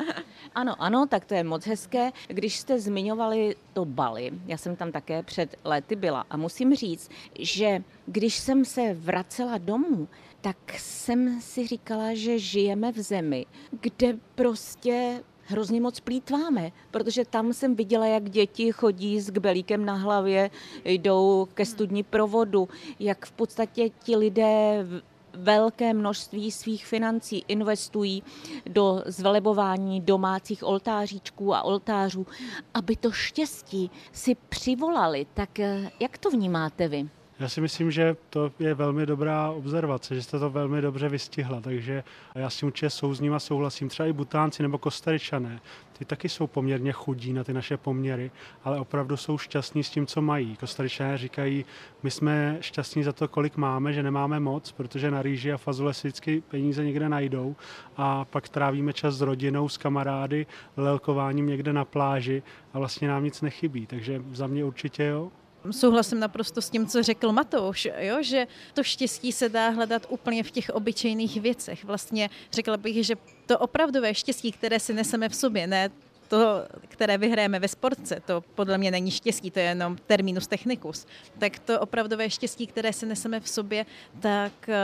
ano, 0.54 0.74
ano, 0.78 1.06
tak 1.06 1.24
to 1.24 1.34
je 1.34 1.44
moc 1.44 1.66
hezké. 1.66 2.10
Když 2.28 2.58
jste 2.58 2.80
zmiňovali 2.80 3.56
to 3.72 3.84
Bali, 3.84 4.30
já 4.46 4.56
jsem 4.56 4.76
tam 4.76 4.92
také 4.92 5.22
před 5.22 5.56
lety 5.64 5.96
byla 5.96 6.24
a 6.30 6.36
musím 6.36 6.74
říct, 6.74 7.10
že 7.38 7.82
když 8.06 8.38
jsem 8.38 8.64
se 8.64 8.94
vracela 8.94 9.58
domů, 9.58 10.08
tak 10.40 10.56
jsem 10.78 11.40
si 11.40 11.66
říkala, 11.66 12.14
že 12.14 12.38
žijeme 12.38 12.92
v 12.92 13.00
zemi, 13.00 13.46
kde 13.80 14.16
prostě 14.34 15.22
hrozně 15.50 15.80
moc 15.80 16.00
plítváme, 16.00 16.72
protože 16.90 17.24
tam 17.24 17.52
jsem 17.52 17.74
viděla, 17.74 18.06
jak 18.06 18.30
děti 18.30 18.72
chodí 18.72 19.20
s 19.20 19.30
kbelíkem 19.30 19.84
na 19.84 19.94
hlavě, 19.94 20.50
jdou 20.84 21.48
ke 21.54 21.66
studni 21.66 22.02
provodu, 22.02 22.68
jak 22.98 23.26
v 23.26 23.32
podstatě 23.32 23.88
ti 23.88 24.16
lidé 24.16 24.86
velké 25.34 25.94
množství 25.94 26.50
svých 26.50 26.86
financí 26.86 27.44
investují 27.48 28.22
do 28.66 29.02
zvelebování 29.06 30.00
domácích 30.00 30.64
oltáříčků 30.64 31.54
a 31.54 31.62
oltářů, 31.62 32.26
aby 32.74 32.96
to 32.96 33.10
štěstí 33.10 33.90
si 34.12 34.36
přivolali. 34.48 35.26
Tak 35.34 35.60
eh, 35.60 35.90
jak 36.00 36.18
to 36.18 36.30
vnímáte 36.30 36.88
vy? 36.88 37.08
Já 37.40 37.48
si 37.48 37.60
myslím, 37.60 37.90
že 37.90 38.16
to 38.30 38.52
je 38.58 38.74
velmi 38.74 39.06
dobrá 39.06 39.50
observace, 39.50 40.14
že 40.14 40.22
jste 40.22 40.38
to 40.38 40.50
velmi 40.50 40.80
dobře 40.80 41.08
vystihla, 41.08 41.60
takže 41.60 42.04
já 42.34 42.50
s 42.50 42.56
tím 42.56 42.66
určitě 42.66 42.90
souzním 42.90 43.34
a 43.34 43.38
souhlasím. 43.38 43.88
Třeba 43.88 44.06
i 44.06 44.12
Butánci 44.12 44.62
nebo 44.62 44.78
Kostaričané, 44.78 45.60
ty 45.98 46.04
taky 46.04 46.28
jsou 46.28 46.46
poměrně 46.46 46.92
chudí 46.92 47.32
na 47.32 47.44
ty 47.44 47.52
naše 47.52 47.76
poměry, 47.76 48.30
ale 48.64 48.80
opravdu 48.80 49.16
jsou 49.16 49.38
šťastní 49.38 49.84
s 49.84 49.90
tím, 49.90 50.06
co 50.06 50.22
mají. 50.22 50.56
Kostaričané 50.56 51.18
říkají, 51.18 51.64
my 52.02 52.10
jsme 52.10 52.58
šťastní 52.60 53.02
za 53.02 53.12
to, 53.12 53.28
kolik 53.28 53.56
máme, 53.56 53.92
že 53.92 54.02
nemáme 54.02 54.40
moc, 54.40 54.72
protože 54.72 55.10
na 55.10 55.22
rýži 55.22 55.52
a 55.52 55.56
fazole 55.56 55.94
si 55.94 56.08
vždycky 56.08 56.42
peníze 56.50 56.84
někde 56.84 57.08
najdou 57.08 57.56
a 57.96 58.24
pak 58.24 58.48
trávíme 58.48 58.92
čas 58.92 59.14
s 59.14 59.20
rodinou, 59.20 59.68
s 59.68 59.76
kamarády, 59.76 60.46
lelkováním 60.76 61.46
někde 61.46 61.72
na 61.72 61.84
pláži 61.84 62.42
a 62.72 62.78
vlastně 62.78 63.08
nám 63.08 63.24
nic 63.24 63.42
nechybí. 63.42 63.86
Takže 63.86 64.22
za 64.32 64.46
mě 64.46 64.64
určitě 64.64 65.04
jo. 65.04 65.30
Souhlasím 65.70 66.20
naprosto 66.20 66.62
s 66.62 66.70
tím, 66.70 66.86
co 66.86 67.02
řekl 67.02 67.32
Matouš, 67.32 67.88
jo? 67.98 68.22
že 68.22 68.46
to 68.74 68.82
štěstí 68.82 69.32
se 69.32 69.48
dá 69.48 69.68
hledat 69.68 70.06
úplně 70.08 70.42
v 70.42 70.50
těch 70.50 70.70
obyčejných 70.70 71.40
věcech. 71.40 71.84
Vlastně 71.84 72.30
řekla 72.52 72.76
bych, 72.76 73.06
že 73.06 73.14
to 73.46 73.58
opravdové 73.58 74.14
štěstí, 74.14 74.52
které 74.52 74.80
si 74.80 74.94
neseme 74.94 75.28
v 75.28 75.34
sobě, 75.34 75.66
ne 75.66 75.90
to, 76.28 76.64
které 76.88 77.18
vyhrajeme 77.18 77.58
ve 77.58 77.68
sportce, 77.68 78.22
to 78.26 78.44
podle 78.54 78.78
mě 78.78 78.90
není 78.90 79.10
štěstí, 79.10 79.50
to 79.50 79.58
je 79.58 79.64
jenom 79.64 79.96
terminus 80.06 80.46
technicus, 80.46 81.06
tak 81.38 81.58
to 81.58 81.80
opravdové 81.80 82.30
štěstí, 82.30 82.66
které 82.66 82.92
si 82.92 83.06
neseme 83.06 83.40
v 83.40 83.48
sobě, 83.48 83.86
tak 84.20 84.52
uh, 84.68 84.74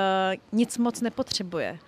nic 0.52 0.78
moc 0.78 1.00
nepotřebuje. 1.00 1.78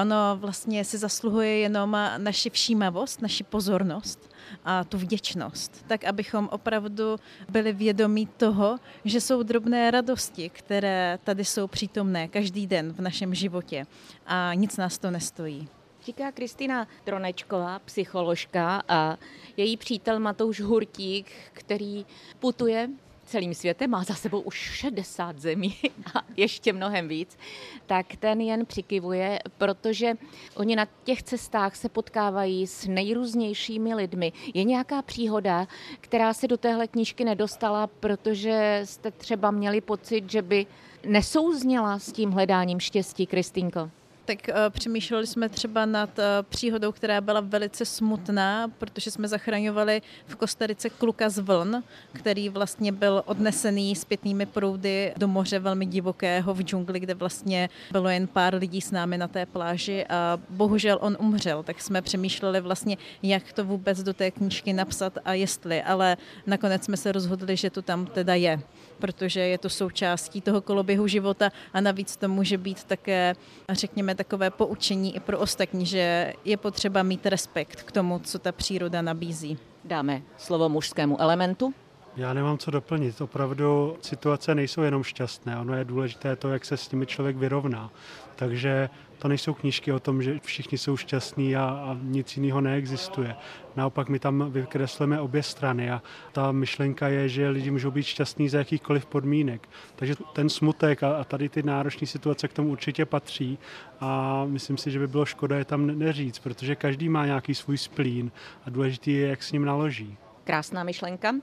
Ono 0.00 0.36
vlastně 0.36 0.84
si 0.84 0.98
zasluhuje 0.98 1.58
jenom 1.58 1.98
naši 2.18 2.50
všímavost, 2.50 3.22
naši 3.22 3.44
pozornost 3.44 4.29
a 4.64 4.84
tu 4.84 4.98
vděčnost, 4.98 5.84
tak 5.86 6.04
abychom 6.04 6.48
opravdu 6.52 7.16
byli 7.48 7.72
vědomí 7.72 8.26
toho, 8.26 8.78
že 9.04 9.20
jsou 9.20 9.42
drobné 9.42 9.90
radosti, 9.90 10.48
které 10.48 11.18
tady 11.24 11.44
jsou 11.44 11.66
přítomné 11.66 12.28
každý 12.28 12.66
den 12.66 12.92
v 12.92 13.00
našem 13.00 13.34
životě 13.34 13.86
a 14.26 14.54
nic 14.54 14.76
nás 14.76 14.98
to 14.98 15.10
nestojí. 15.10 15.68
Říká 16.04 16.32
Kristýna 16.32 16.86
Tronečková, 17.04 17.78
psycholožka 17.78 18.82
a 18.88 19.16
její 19.56 19.76
přítel 19.76 20.20
Matouš 20.20 20.60
Hurtík, 20.60 21.32
který 21.52 22.06
putuje 22.38 22.88
celým 23.30 23.54
světem, 23.54 23.90
má 23.90 24.04
za 24.04 24.14
sebou 24.14 24.40
už 24.40 24.54
60 24.54 25.38
zemí 25.38 25.76
a 26.14 26.22
ještě 26.36 26.72
mnohem 26.72 27.08
víc, 27.08 27.38
tak 27.86 28.16
ten 28.16 28.40
jen 28.40 28.66
přikivuje, 28.66 29.38
protože 29.58 30.14
oni 30.56 30.76
na 30.76 30.86
těch 31.04 31.22
cestách 31.22 31.76
se 31.76 31.88
potkávají 31.88 32.66
s 32.66 32.86
nejrůznějšími 32.86 33.94
lidmi. 33.94 34.32
Je 34.54 34.64
nějaká 34.64 35.02
příhoda, 35.02 35.68
která 36.00 36.34
se 36.34 36.48
do 36.48 36.56
téhle 36.56 36.88
knížky 36.88 37.24
nedostala, 37.24 37.86
protože 37.86 38.82
jste 38.84 39.10
třeba 39.10 39.50
měli 39.50 39.80
pocit, 39.80 40.30
že 40.30 40.42
by 40.42 40.66
nesouzněla 41.06 41.98
s 41.98 42.12
tím 42.12 42.30
hledáním 42.30 42.80
štěstí, 42.80 43.26
Kristýnko? 43.26 43.90
Tak 44.30 44.48
uh, 44.48 44.54
přemýšleli 44.70 45.26
jsme 45.26 45.48
třeba 45.48 45.86
nad 45.86 46.18
uh, 46.18 46.24
příhodou, 46.48 46.92
která 46.92 47.20
byla 47.20 47.40
velice 47.40 47.84
smutná, 47.84 48.70
protože 48.78 49.10
jsme 49.10 49.28
zachraňovali 49.28 50.02
v 50.26 50.36
Kostarice 50.36 50.90
kluka 50.90 51.28
z 51.28 51.38
vln, 51.38 51.82
který 52.12 52.48
vlastně 52.48 52.92
byl 52.92 53.22
odnesený 53.26 53.96
zpětnými 53.96 54.46
proudy 54.46 55.12
do 55.16 55.28
moře 55.28 55.58
velmi 55.58 55.86
divokého 55.86 56.54
v 56.54 56.62
džungli, 56.62 57.00
kde 57.00 57.14
vlastně 57.14 57.68
bylo 57.92 58.08
jen 58.08 58.26
pár 58.26 58.54
lidí 58.54 58.80
s 58.80 58.90
námi 58.90 59.18
na 59.18 59.28
té 59.28 59.46
pláži 59.46 60.06
a 60.06 60.38
bohužel 60.50 60.98
on 61.00 61.16
umřel, 61.20 61.62
tak 61.62 61.82
jsme 61.82 62.02
přemýšleli 62.02 62.60
vlastně, 62.60 62.96
jak 63.22 63.52
to 63.52 63.64
vůbec 63.64 64.02
do 64.02 64.14
té 64.14 64.30
knížky 64.30 64.72
napsat 64.72 65.18
a 65.24 65.34
jestli, 65.34 65.82
ale 65.82 66.16
nakonec 66.46 66.84
jsme 66.84 66.96
se 66.96 67.12
rozhodli, 67.12 67.56
že 67.56 67.70
to 67.70 67.82
tam 67.82 68.06
teda 68.06 68.34
je, 68.34 68.60
protože 69.00 69.40
je 69.40 69.58
to 69.58 69.68
součástí 69.68 70.40
toho 70.40 70.60
koloběhu 70.60 71.06
života 71.06 71.52
a 71.72 71.80
navíc 71.80 72.16
to 72.16 72.28
může 72.28 72.58
být 72.58 72.84
také, 72.84 73.34
řekněme, 73.70 74.14
takové 74.20 74.50
poučení 74.50 75.16
i 75.16 75.20
pro 75.20 75.38
ostatní, 75.38 75.86
že 75.86 76.34
je 76.44 76.56
potřeba 76.56 77.02
mít 77.02 77.26
respekt 77.26 77.82
k 77.82 77.92
tomu, 77.92 78.18
co 78.18 78.38
ta 78.38 78.52
příroda 78.52 79.02
nabízí. 79.02 79.58
Dáme 79.84 80.22
slovo 80.36 80.68
mužskému 80.68 81.20
elementu. 81.20 81.74
Já 82.16 82.32
nemám 82.34 82.58
co 82.58 82.70
doplnit. 82.70 83.20
Opravdu 83.20 83.96
situace 84.02 84.54
nejsou 84.54 84.82
jenom 84.82 85.02
šťastné. 85.02 85.58
Ono 85.58 85.74
je 85.74 85.84
důležité 85.84 86.36
to, 86.36 86.48
jak 86.48 86.64
se 86.64 86.76
s 86.76 86.90
nimi 86.90 87.06
člověk 87.06 87.36
vyrovná. 87.36 87.90
Takže 88.36 88.90
to 89.18 89.28
nejsou 89.28 89.54
knížky 89.54 89.92
o 89.92 90.00
tom, 90.00 90.22
že 90.22 90.38
všichni 90.42 90.78
jsou 90.78 90.96
šťastní 90.96 91.56
a, 91.56 91.62
a 91.62 91.96
nic 92.02 92.36
jiného 92.36 92.60
neexistuje. 92.60 93.36
Naopak 93.76 94.08
my 94.08 94.18
tam 94.18 94.50
vykreslíme 94.50 95.20
obě 95.20 95.42
strany 95.42 95.90
a 95.90 96.02
ta 96.32 96.52
myšlenka 96.52 97.08
je, 97.08 97.28
že 97.28 97.48
lidi 97.48 97.70
můžou 97.70 97.90
být 97.90 98.02
šťastní 98.02 98.48
za 98.48 98.58
jakýchkoliv 98.58 99.06
podmínek. 99.06 99.68
Takže 99.96 100.14
ten 100.32 100.48
smutek 100.48 101.02
a, 101.02 101.16
a 101.16 101.24
tady 101.24 101.48
ty 101.48 101.62
náročné 101.62 102.06
situace 102.06 102.48
k 102.48 102.52
tomu 102.52 102.70
určitě 102.70 103.04
patří 103.06 103.58
a 104.00 104.44
myslím 104.46 104.76
si, 104.76 104.90
že 104.90 104.98
by 104.98 105.08
bylo 105.08 105.24
škoda 105.24 105.58
je 105.58 105.64
tam 105.64 105.86
neříct, 105.86 106.42
protože 106.42 106.76
každý 106.76 107.08
má 107.08 107.26
nějaký 107.26 107.54
svůj 107.54 107.78
splín 107.78 108.30
a 108.66 108.70
důležitý 108.70 109.12
je, 109.12 109.28
jak 109.28 109.42
s 109.42 109.52
ním 109.52 109.64
naloží. 109.64 110.18
Krásná 110.50 110.84
myšlenka, 110.84 111.34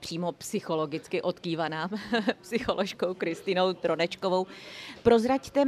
přímo 0.00 0.32
psychologicky 0.32 1.22
odkývaná 1.22 1.90
psycholožkou 2.42 3.14
Kristinou 3.14 3.72
Tronečkovou. 3.72 4.46
Prozraďte, 5.02 5.64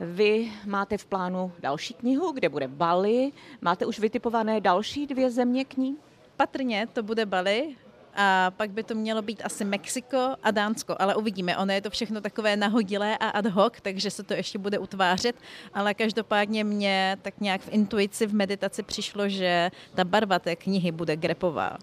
vy 0.00 0.52
máte 0.66 0.98
v 0.98 1.06
plánu 1.06 1.52
další 1.58 1.94
knihu, 1.94 2.32
kde 2.32 2.48
bude 2.48 2.68
Bali. 2.68 3.32
Máte 3.60 3.86
už 3.86 3.98
vytipované 3.98 4.60
další 4.60 5.06
dvě 5.06 5.30
země 5.30 5.64
k 5.64 5.76
ní? 5.76 5.96
Patrně 6.36 6.86
to 6.92 7.02
bude 7.02 7.26
Bali, 7.26 7.76
a 8.14 8.50
pak 8.56 8.70
by 8.70 8.82
to 8.82 8.94
mělo 8.94 9.22
být 9.22 9.42
asi 9.44 9.64
Mexiko 9.64 10.36
a 10.42 10.50
Dánsko, 10.50 10.96
ale 10.98 11.14
uvidíme. 11.14 11.56
Ono 11.56 11.72
je 11.72 11.80
to 11.80 11.90
všechno 11.90 12.20
takové 12.20 12.56
nahodilé 12.56 13.18
a 13.18 13.28
ad 13.28 13.46
hoc, 13.46 13.72
takže 13.82 14.10
se 14.10 14.22
to 14.22 14.34
ještě 14.34 14.58
bude 14.58 14.78
utvářet, 14.78 15.36
ale 15.74 15.94
každopádně 15.94 16.64
mě 16.64 17.18
tak 17.22 17.40
nějak 17.40 17.60
v 17.60 17.72
intuici, 17.72 18.26
v 18.26 18.34
meditaci 18.34 18.82
přišlo, 18.82 19.28
že 19.28 19.70
ta 19.94 20.04
barva 20.04 20.38
té 20.38 20.56
knihy 20.56 20.92
bude 20.92 21.16
grepová. 21.16 21.78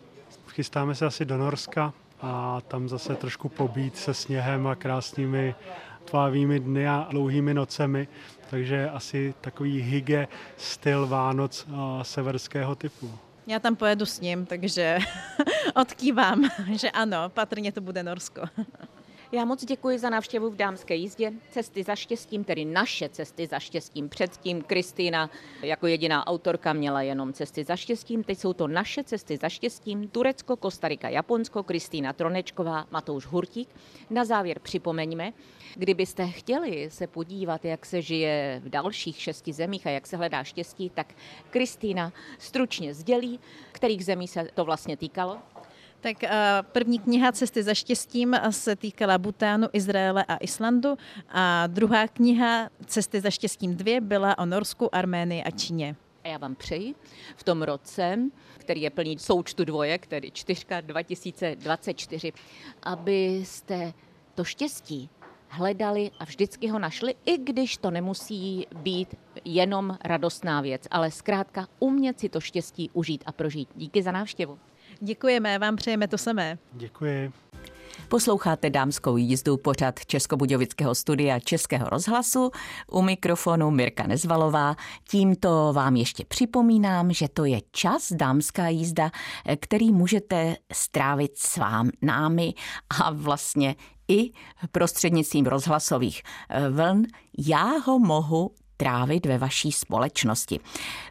Chystáme 0.57 0.95
se 0.95 1.05
asi 1.05 1.25
do 1.25 1.37
Norska 1.37 1.93
a 2.21 2.61
tam 2.67 2.89
zase 2.89 3.15
trošku 3.15 3.49
pobít 3.49 3.97
se 3.97 4.13
sněhem 4.13 4.67
a 4.67 4.75
krásnými 4.75 5.55
tvávými 6.05 6.59
dny 6.59 6.87
a 6.87 7.07
dlouhými 7.11 7.53
nocemi, 7.53 8.07
takže 8.49 8.89
asi 8.89 9.33
takový 9.41 9.81
hygge 9.81 10.27
styl 10.57 11.07
Vánoc 11.07 11.67
severského 12.01 12.75
typu. 12.75 13.11
Já 13.47 13.59
tam 13.59 13.75
pojedu 13.75 14.05
s 14.05 14.19
ním, 14.19 14.45
takže 14.45 14.99
odkývám, 15.75 16.49
že 16.71 16.91
ano, 16.91 17.29
patrně 17.29 17.71
to 17.71 17.81
bude 17.81 18.03
Norsko. 18.03 18.41
Já 19.31 19.45
moc 19.45 19.65
děkuji 19.65 19.99
za 19.99 20.09
návštěvu 20.09 20.49
v 20.49 20.55
dámské 20.55 20.95
jízdě. 20.95 21.33
Cesty 21.51 21.83
za 21.83 21.95
štěstím, 21.95 22.43
tedy 22.43 22.65
naše 22.65 23.09
cesty 23.09 23.47
za 23.47 23.59
štěstím. 23.59 24.09
Předtím 24.09 24.61
Kristýna 24.61 25.29
jako 25.61 25.87
jediná 25.87 26.27
autorka 26.27 26.73
měla 26.73 27.01
jenom 27.01 27.33
cesty 27.33 27.63
za 27.63 27.75
štěstím. 27.75 28.23
Teď 28.23 28.37
jsou 28.37 28.53
to 28.53 28.67
naše 28.67 29.03
cesty 29.03 29.37
za 29.37 29.49
štěstím. 29.49 30.07
Turecko, 30.07 30.55
Kostarika, 30.55 31.09
Japonsko, 31.09 31.63
Kristýna 31.63 32.13
Tronečková, 32.13 32.87
Matouš 32.91 33.25
Hurtík. 33.25 33.69
Na 34.09 34.25
závěr 34.25 34.59
připomeňme, 34.59 35.33
kdybyste 35.75 36.27
chtěli 36.27 36.89
se 36.91 37.07
podívat, 37.07 37.65
jak 37.65 37.85
se 37.85 38.01
žije 38.01 38.61
v 38.63 38.69
dalších 38.69 39.21
šesti 39.21 39.53
zemích 39.53 39.87
a 39.87 39.89
jak 39.89 40.07
se 40.07 40.17
hledá 40.17 40.43
štěstí, 40.43 40.89
tak 40.89 41.13
Kristýna 41.49 42.13
stručně 42.39 42.93
sdělí, 42.93 43.39
kterých 43.71 44.05
zemí 44.05 44.27
se 44.27 44.49
to 44.53 44.65
vlastně 44.65 44.97
týkalo. 44.97 45.37
Tak 46.01 46.23
eh, 46.23 46.29
první 46.61 46.99
kniha 46.99 47.31
Cesty 47.31 47.63
za 47.63 47.73
štěstím 47.73 48.35
se 48.49 48.75
týkala 48.75 49.17
Butánu, 49.17 49.67
Izraele 49.73 50.25
a 50.27 50.37
Islandu 50.37 50.97
a 51.29 51.67
druhá 51.67 52.07
kniha 52.07 52.69
Cesty 52.85 53.21
za 53.21 53.29
štěstím 53.29 53.75
2 53.75 54.01
byla 54.01 54.37
o 54.37 54.45
Norsku, 54.45 54.95
Arménii 54.95 55.43
a 55.43 55.51
Číně. 55.51 55.95
A 56.23 56.27
já 56.27 56.37
vám 56.37 56.55
přeji 56.55 56.95
v 57.35 57.43
tom 57.43 57.61
roce, 57.61 58.19
který 58.57 58.81
je 58.81 58.89
plný 58.89 59.19
součtu 59.19 59.65
dvojek, 59.65 60.07
tedy 60.07 60.31
čtyřka 60.31 60.81
2024, 60.81 62.33
abyste 62.83 63.93
to 64.35 64.43
štěstí 64.43 65.09
hledali 65.49 66.11
a 66.19 66.25
vždycky 66.25 66.67
ho 66.67 66.79
našli, 66.79 67.15
i 67.25 67.37
když 67.37 67.77
to 67.77 67.91
nemusí 67.91 68.67
být 68.75 69.15
jenom 69.45 69.97
radostná 70.03 70.61
věc, 70.61 70.87
ale 70.91 71.11
zkrátka 71.11 71.67
umět 71.79 72.19
si 72.19 72.29
to 72.29 72.39
štěstí 72.39 72.89
užít 72.93 73.23
a 73.25 73.31
prožít. 73.31 73.69
Díky 73.75 74.03
za 74.03 74.11
návštěvu. 74.11 74.59
Děkujeme, 74.99 75.59
vám 75.59 75.75
přejeme 75.75 76.07
to 76.07 76.17
samé. 76.17 76.57
Děkuji. 76.73 77.31
Posloucháte 78.07 78.69
dámskou 78.69 79.17
jízdu 79.17 79.57
pořad 79.57 80.05
Českobudějovického 80.05 80.95
studia 80.95 81.39
Českého 81.39 81.89
rozhlasu. 81.89 82.51
U 82.91 83.01
mikrofonu 83.01 83.71
Mirka 83.71 84.07
Nezvalová. 84.07 84.75
Tímto 85.09 85.73
vám 85.73 85.95
ještě 85.95 86.25
připomínám, 86.25 87.13
že 87.13 87.27
to 87.27 87.45
je 87.45 87.59
čas 87.71 88.11
dámská 88.11 88.67
jízda, 88.67 89.11
který 89.59 89.91
můžete 89.91 90.55
strávit 90.73 91.37
s 91.37 91.57
vám 91.57 91.89
námi 92.01 92.53
a 92.99 93.11
vlastně 93.11 93.75
i 94.07 94.31
prostřednictvím 94.71 95.45
rozhlasových 95.45 96.21
vln. 96.69 97.03
Já 97.37 97.63
ho 97.85 97.99
mohu 97.99 98.51
trávit 98.77 99.25
ve 99.25 99.37
vaší 99.37 99.71
společnosti. 99.71 100.59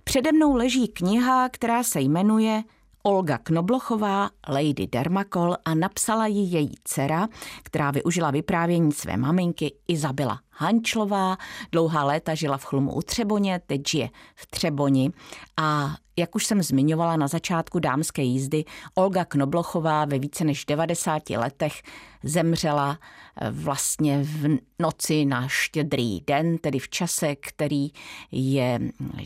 Přede 0.05 0.33
mnou 0.33 0.55
leží 0.55 0.88
kniha, 0.88 1.49
která 1.49 1.83
se 1.83 2.00
jmenuje 2.00 2.62
Olga 3.06 3.38
Knoblochová, 3.38 4.30
Lady 4.48 4.86
Dermakol 4.86 5.56
a 5.64 5.75
napsala 5.75 6.26
ji 6.26 6.40
její 6.40 6.75
dcera, 6.84 7.28
která 7.62 7.90
využila 7.90 8.30
vyprávění 8.30 8.92
své 8.92 9.16
maminky 9.16 9.75
Izabela 9.88 10.40
Hančlová. 10.56 11.36
Dlouhá 11.72 12.04
léta 12.04 12.34
žila 12.34 12.56
v 12.56 12.64
Chlumu 12.64 12.94
u 12.94 13.02
Třeboně, 13.02 13.60
teď 13.66 13.88
žije 13.88 14.10
v 14.34 14.46
Třeboni 14.46 15.10
a 15.56 15.96
jak 16.18 16.34
už 16.34 16.46
jsem 16.46 16.62
zmiňovala 16.62 17.16
na 17.16 17.28
začátku 17.28 17.78
dámské 17.78 18.22
jízdy, 18.22 18.64
Olga 18.94 19.25
Knoblochová 19.25 20.04
ve 20.04 20.18
více 20.18 20.44
než 20.44 20.64
90 20.64 21.30
letech 21.30 21.82
zemřela 22.22 22.98
eh, 23.40 23.50
vlastně 23.50 24.18
v 24.22 24.58
noci 24.78 25.25
na 25.25 25.49
štědrý 25.49 26.21
den, 26.21 26.58
tedy 26.58 26.78
v 26.78 26.88
čase, 26.88 27.36
který 27.36 27.88
je 28.30 28.80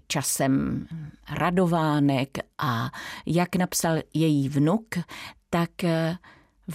časem 0.06 0.86
radovánek 1.30 2.38
a 2.58 2.90
jak 3.26 3.56
napsal 3.56 3.96
její 4.14 4.48
vnuk, 4.48 4.84
tak 5.50 5.84
eh, 5.84 6.16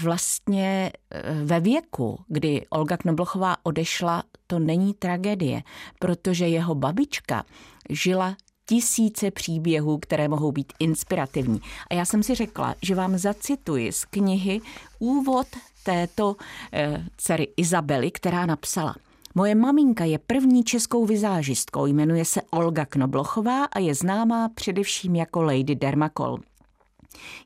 vlastně 0.01 0.91
eh, 1.11 1.43
ve 1.43 1.59
věku, 1.59 2.19
kdy 2.27 2.65
Olga 2.69 2.97
Knoblochová 2.97 3.57
odešla, 3.63 4.23
to 4.47 4.59
není 4.59 4.93
tragédie, 4.93 5.63
protože 5.99 6.47
jeho 6.47 6.75
babička 6.75 7.43
žila 7.89 8.35
tisíce 8.65 9.31
příběhů, 9.31 9.97
které 9.97 10.27
mohou 10.27 10.51
být 10.51 10.73
inspirativní. 10.79 11.61
A 11.91 11.93
já 11.93 12.05
jsem 12.05 12.23
si 12.23 12.35
řekla, 12.35 12.75
že 12.81 12.95
vám 12.95 13.17
zacituji 13.17 13.91
z 13.91 14.05
knihy 14.05 14.61
úvod 14.99 15.47
této 15.83 16.35
e, 16.73 17.05
dcery 17.17 17.47
Izabely, 17.57 18.11
která 18.11 18.45
napsala. 18.45 18.95
Moje 19.35 19.55
maminka 19.55 20.05
je 20.05 20.19
první 20.19 20.63
českou 20.63 21.05
vizážistkou, 21.05 21.85
jmenuje 21.85 22.25
se 22.25 22.41
Olga 22.41 22.85
Knoblochová 22.85 23.63
a 23.65 23.79
je 23.79 23.95
známá 23.95 24.49
především 24.49 25.15
jako 25.15 25.41
Lady 25.41 25.75
Dermakol. 25.75 26.39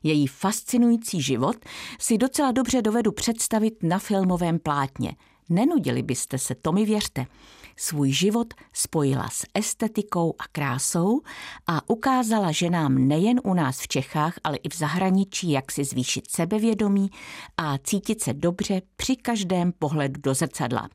Její 0.02 0.26
fascinující 0.26 1.22
život 1.22 1.56
si 1.98 2.18
docela 2.18 2.52
dobře 2.52 2.82
dovedu 2.82 3.12
představit 3.12 3.82
na 3.82 3.98
filmovém 3.98 4.58
plátně. 4.58 5.16
Nenudili 5.48 6.02
byste 6.02 6.38
se, 6.38 6.54
to 6.54 6.72
mi 6.72 6.84
věřte. 6.84 7.26
Svůj 7.82 8.12
život 8.12 8.54
spojila 8.72 9.28
s 9.32 9.46
estetikou 9.54 10.34
a 10.38 10.44
krásou 10.52 11.20
a 11.66 11.90
ukázala 11.90 12.52
ženám 12.52 13.08
nejen 13.08 13.40
u 13.44 13.54
nás 13.54 13.80
v 13.80 13.88
Čechách, 13.88 14.34
ale 14.44 14.56
i 14.56 14.68
v 14.68 14.76
zahraničí, 14.76 15.50
jak 15.50 15.72
si 15.72 15.84
zvýšit 15.84 16.30
sebevědomí 16.30 17.10
a 17.56 17.78
cítit 17.78 18.22
se 18.22 18.32
dobře 18.32 18.82
při 18.96 19.16
každém 19.16 19.72
pohledu 19.72 20.20
do 20.20 20.34
zrcadla. 20.34 20.88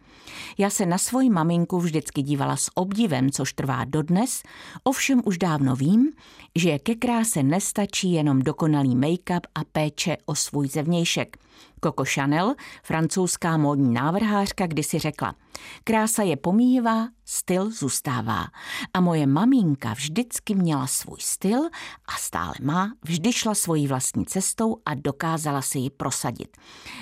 Já 0.57 0.69
se 0.69 0.85
na 0.85 0.97
svoji 0.97 1.29
maminku 1.29 1.79
vždycky 1.79 2.21
dívala 2.21 2.55
s 2.55 2.69
obdivem, 2.75 3.31
což 3.31 3.53
trvá 3.53 3.85
dodnes, 3.85 4.43
ovšem 4.83 5.21
už 5.25 5.37
dávno 5.37 5.75
vím, 5.75 6.11
že 6.55 6.79
ke 6.79 6.95
kráse 6.95 7.43
nestačí 7.43 8.11
jenom 8.11 8.39
dokonalý 8.39 8.95
make-up 8.95 9.41
a 9.55 9.63
péče 9.63 10.17
o 10.25 10.35
svůj 10.35 10.67
zevnějšek. 10.67 11.37
Coco 11.83 12.05
Chanel, 12.13 12.55
francouzská 12.83 13.57
módní 13.57 13.93
návrhářka, 13.93 14.67
kdysi 14.67 14.99
řekla, 14.99 15.35
krása 15.83 16.23
je 16.23 16.37
pomíjivá, 16.37 17.07
styl 17.25 17.71
zůstává. 17.71 18.45
A 18.93 19.01
moje 19.01 19.27
maminka 19.27 19.93
vždycky 19.93 20.55
měla 20.55 20.87
svůj 20.87 21.17
styl 21.19 21.59
a 22.07 22.17
stále 22.17 22.53
má, 22.61 22.91
vždy 23.03 23.33
šla 23.33 23.55
svojí 23.55 23.87
vlastní 23.87 24.25
cestou 24.25 24.77
a 24.85 24.93
dokázala 24.93 25.61
si 25.61 25.79
ji 25.79 25.89
prosadit. 25.89 26.57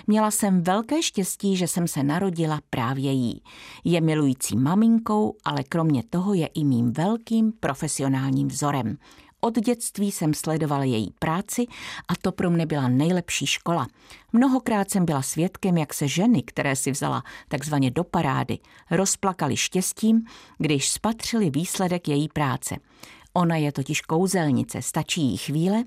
Měla 0.08 0.32
jsem 0.32 0.64
velké 0.64 1.04
štěstí, 1.04 1.58
že 1.58 1.68
jsem 1.68 1.88
se 1.88 2.04
narodila 2.04 2.60
právě 2.70 3.12
jí. 3.12 3.44
Je 3.84 4.02
milující 4.02 4.58
maminkou, 4.58 5.36
ale 5.46 5.64
kromě 5.64 6.04
toho 6.04 6.34
je 6.34 6.48
i 6.48 6.64
mým 6.64 6.94
velkým 6.94 7.52
profesionálním 7.52 8.48
vzorem. 8.48 8.98
Od 9.46 9.60
dětství 9.60 10.12
jsem 10.12 10.34
sledoval 10.34 10.84
její 10.84 11.14
práci 11.20 11.66
a 12.08 12.16
to 12.22 12.32
pro 12.32 12.50
mne 12.50 12.66
byla 12.66 12.88
nejlepší 12.88 13.46
škola. 13.46 13.88
Mnohokrát 14.34 14.92
jsem 14.92 15.06
byla 15.06 15.22
svědkem, 15.22 15.78
jak 15.78 15.94
se 15.94 16.08
ženy, 16.08 16.44
které 16.44 16.76
si 16.76 16.92
vzala 16.92 17.24
takzvaně 17.48 17.92
do 17.92 18.04
parády, 18.04 18.60
rozplakali 18.92 19.58
štěstím, 19.58 20.26
když 20.58 20.90
spatřili 20.90 21.50
výsledek 21.50 22.08
její 22.08 22.30
práce. 22.30 22.76
Ona 23.34 23.56
je 23.56 23.72
totiž 23.72 24.02
kouzelnice, 24.02 24.82
stačí 24.82 25.22
jí 25.22 25.38
chvíle 25.38 25.84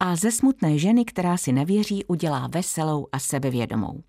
a 0.00 0.16
ze 0.16 0.32
smutné 0.32 0.78
ženy, 0.78 1.04
která 1.04 1.36
si 1.36 1.52
nevěří, 1.52 2.04
udělá 2.04 2.46
veselou 2.46 3.06
a 3.12 3.18
sebevědomou. 3.18 4.02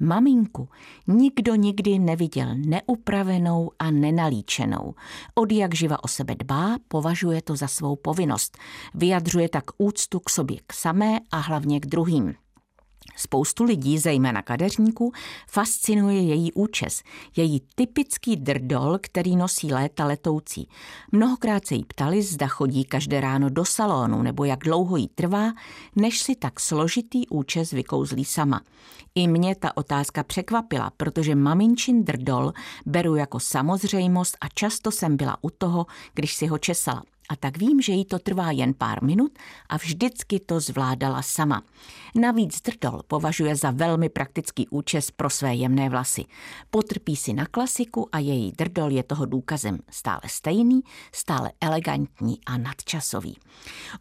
Maminku 0.00 0.68
nikdo 1.06 1.54
nikdy 1.54 1.98
neviděl 1.98 2.54
neupravenou 2.54 3.70
a 3.78 3.90
nenalíčenou. 3.90 4.94
Od 5.34 5.52
jak 5.52 5.74
živa 5.74 6.04
o 6.04 6.08
sebe 6.08 6.34
dbá, 6.34 6.76
považuje 6.88 7.42
to 7.42 7.56
za 7.56 7.68
svou 7.68 7.96
povinnost. 7.96 8.58
Vyjadřuje 8.94 9.48
tak 9.48 9.64
úctu 9.78 10.20
k 10.20 10.30
sobě 10.30 10.56
k 10.66 10.72
samé 10.72 11.20
a 11.32 11.38
hlavně 11.38 11.80
k 11.80 11.86
druhým. 11.86 12.34
Spoustu 13.20 13.64
lidí, 13.64 13.98
zejména 13.98 14.42
kadeřníků, 14.42 15.12
fascinuje 15.48 16.20
její 16.20 16.52
účes, 16.52 17.02
její 17.36 17.62
typický 17.74 18.36
drdol, 18.36 18.98
který 19.00 19.36
nosí 19.36 19.72
léta 19.72 20.04
letoucí. 20.04 20.68
Mnohokrát 21.12 21.66
se 21.66 21.74
jí 21.74 21.84
ptali, 21.84 22.22
zda 22.22 22.46
chodí 22.46 22.84
každé 22.84 23.20
ráno 23.20 23.50
do 23.50 23.64
salonu 23.64 24.22
nebo 24.22 24.44
jak 24.44 24.58
dlouho 24.58 24.96
jí 24.96 25.08
trvá, 25.08 25.52
než 25.96 26.20
si 26.20 26.34
tak 26.36 26.60
složitý 26.60 27.28
účes 27.28 27.70
vykouzlí 27.70 28.24
sama. 28.24 28.60
I 29.14 29.28
mě 29.28 29.54
ta 29.54 29.76
otázka 29.76 30.22
překvapila, 30.22 30.90
protože 30.96 31.34
maminčin 31.34 32.04
drdol 32.04 32.52
beru 32.86 33.16
jako 33.16 33.40
samozřejmost 33.40 34.36
a 34.40 34.48
často 34.54 34.90
jsem 34.90 35.16
byla 35.16 35.36
u 35.40 35.50
toho, 35.50 35.86
když 36.14 36.34
si 36.34 36.46
ho 36.46 36.58
česala 36.58 37.02
a 37.30 37.36
tak 37.36 37.58
vím, 37.58 37.80
že 37.80 37.92
jí 37.92 38.04
to 38.04 38.18
trvá 38.18 38.50
jen 38.50 38.74
pár 38.74 39.02
minut 39.02 39.38
a 39.68 39.76
vždycky 39.76 40.40
to 40.40 40.60
zvládala 40.60 41.22
sama. 41.22 41.62
Navíc 42.14 42.60
drdol 42.60 43.02
považuje 43.06 43.56
za 43.56 43.70
velmi 43.70 44.08
praktický 44.08 44.68
účes 44.68 45.10
pro 45.10 45.30
své 45.30 45.54
jemné 45.54 45.88
vlasy. 45.88 46.24
Potrpí 46.70 47.16
si 47.16 47.32
na 47.32 47.46
klasiku 47.46 48.08
a 48.12 48.18
její 48.18 48.52
drdol 48.52 48.90
je 48.90 49.02
toho 49.02 49.26
důkazem 49.26 49.78
stále 49.90 50.20
stejný, 50.26 50.80
stále 51.12 51.52
elegantní 51.60 52.38
a 52.46 52.58
nadčasový. 52.58 53.36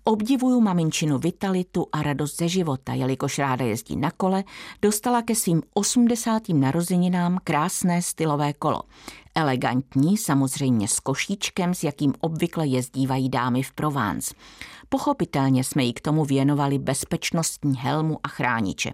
Obdivuju 0.04 0.62
maminčinu 0.62 1.18
vitalitu 1.18 1.86
a 1.92 2.04
radost 2.04 2.38
ze 2.38 2.48
života, 2.48 2.94
jelikož 2.94 3.40
ráda 3.40 3.66
jezdí 3.66 3.96
na 3.96 4.12
kole, 4.12 4.44
dostala 4.82 5.22
ke 5.22 5.36
svým 5.36 5.62
80. 5.74 6.50
narozeninám 6.50 7.40
krásné 7.44 8.02
stylové 8.02 8.54
kolo. 8.54 8.82
Elegantní, 9.36 10.18
samozřejmě 10.18 10.88
s 10.88 11.00
košíčkem, 11.00 11.74
s 11.74 11.84
jakým 11.84 12.14
obvykle 12.20 12.68
jezdívají 12.68 13.30
dámy 13.30 13.64
v 13.64 13.72
Provence. 13.72 14.36
Pochopitelně 14.90 15.64
jsme 15.64 15.84
jí 15.84 15.94
k 15.94 16.02
tomu 16.02 16.26
věnovali 16.26 16.80
bezpečnostní 16.80 17.78
helmu 17.78 18.20
a 18.24 18.28
chrániče. 18.28 18.94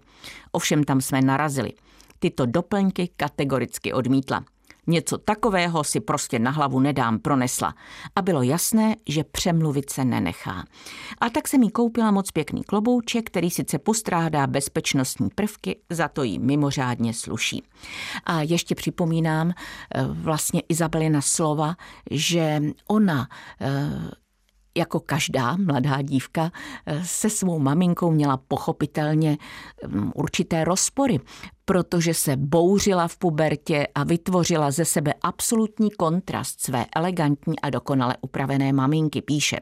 Ovšem 0.51 0.83
tam 0.83 1.01
jsme 1.01 1.21
narazili. 1.21 1.71
Tyto 2.19 2.45
doplňky 2.45 3.09
kategoricky 3.17 3.93
odmítla. 3.93 4.43
Něco 4.87 5.17
takového 5.17 5.83
si 5.83 5.99
prostě 5.99 6.39
na 6.39 6.51
hlavu 6.51 6.79
nedám, 6.79 7.19
pronesla. 7.19 7.75
A 8.15 8.21
bylo 8.21 8.41
jasné, 8.41 8.95
že 9.09 9.23
přemluvit 9.23 9.89
se 9.89 10.05
nenechá. 10.05 10.63
A 11.21 11.29
tak 11.29 11.47
se 11.47 11.57
mi 11.57 11.69
koupila 11.69 12.11
moc 12.11 12.31
pěkný 12.31 12.63
klobouček, 12.63 13.25
který 13.25 13.49
sice 13.49 13.79
postrádá 13.79 14.47
bezpečnostní 14.47 15.29
prvky, 15.35 15.79
za 15.89 16.07
to 16.07 16.23
jí 16.23 16.39
mimořádně 16.39 17.13
sluší. 17.13 17.63
A 18.23 18.41
ještě 18.41 18.75
připomínám 18.75 19.51
eh, 19.51 20.03
vlastně 20.03 20.61
Izabelina 20.69 21.21
slova, 21.21 21.75
že 22.11 22.61
ona 22.87 23.27
eh, 23.61 24.11
jako 24.77 24.99
každá 24.99 25.57
mladá 25.57 26.01
dívka 26.01 26.51
eh, 26.85 27.01
se 27.05 27.29
svou 27.29 27.59
maminkou 27.59 28.11
měla 28.11 28.37
pochopitelně 28.37 29.37
mm, 29.87 30.11
určité 30.15 30.63
rozpory, 30.63 31.19
protože 31.65 32.13
se 32.13 32.35
bouřila 32.35 33.07
v 33.07 33.17
pubertě 33.17 33.87
a 33.95 34.03
vytvořila 34.03 34.71
ze 34.71 34.85
sebe 34.85 35.13
absolutní 35.21 35.91
kontrast 35.91 36.61
své 36.61 36.85
elegantní 36.95 37.59
a 37.59 37.69
dokonale 37.69 38.15
upravené 38.21 38.73
maminky, 38.73 39.21
píše. 39.21 39.57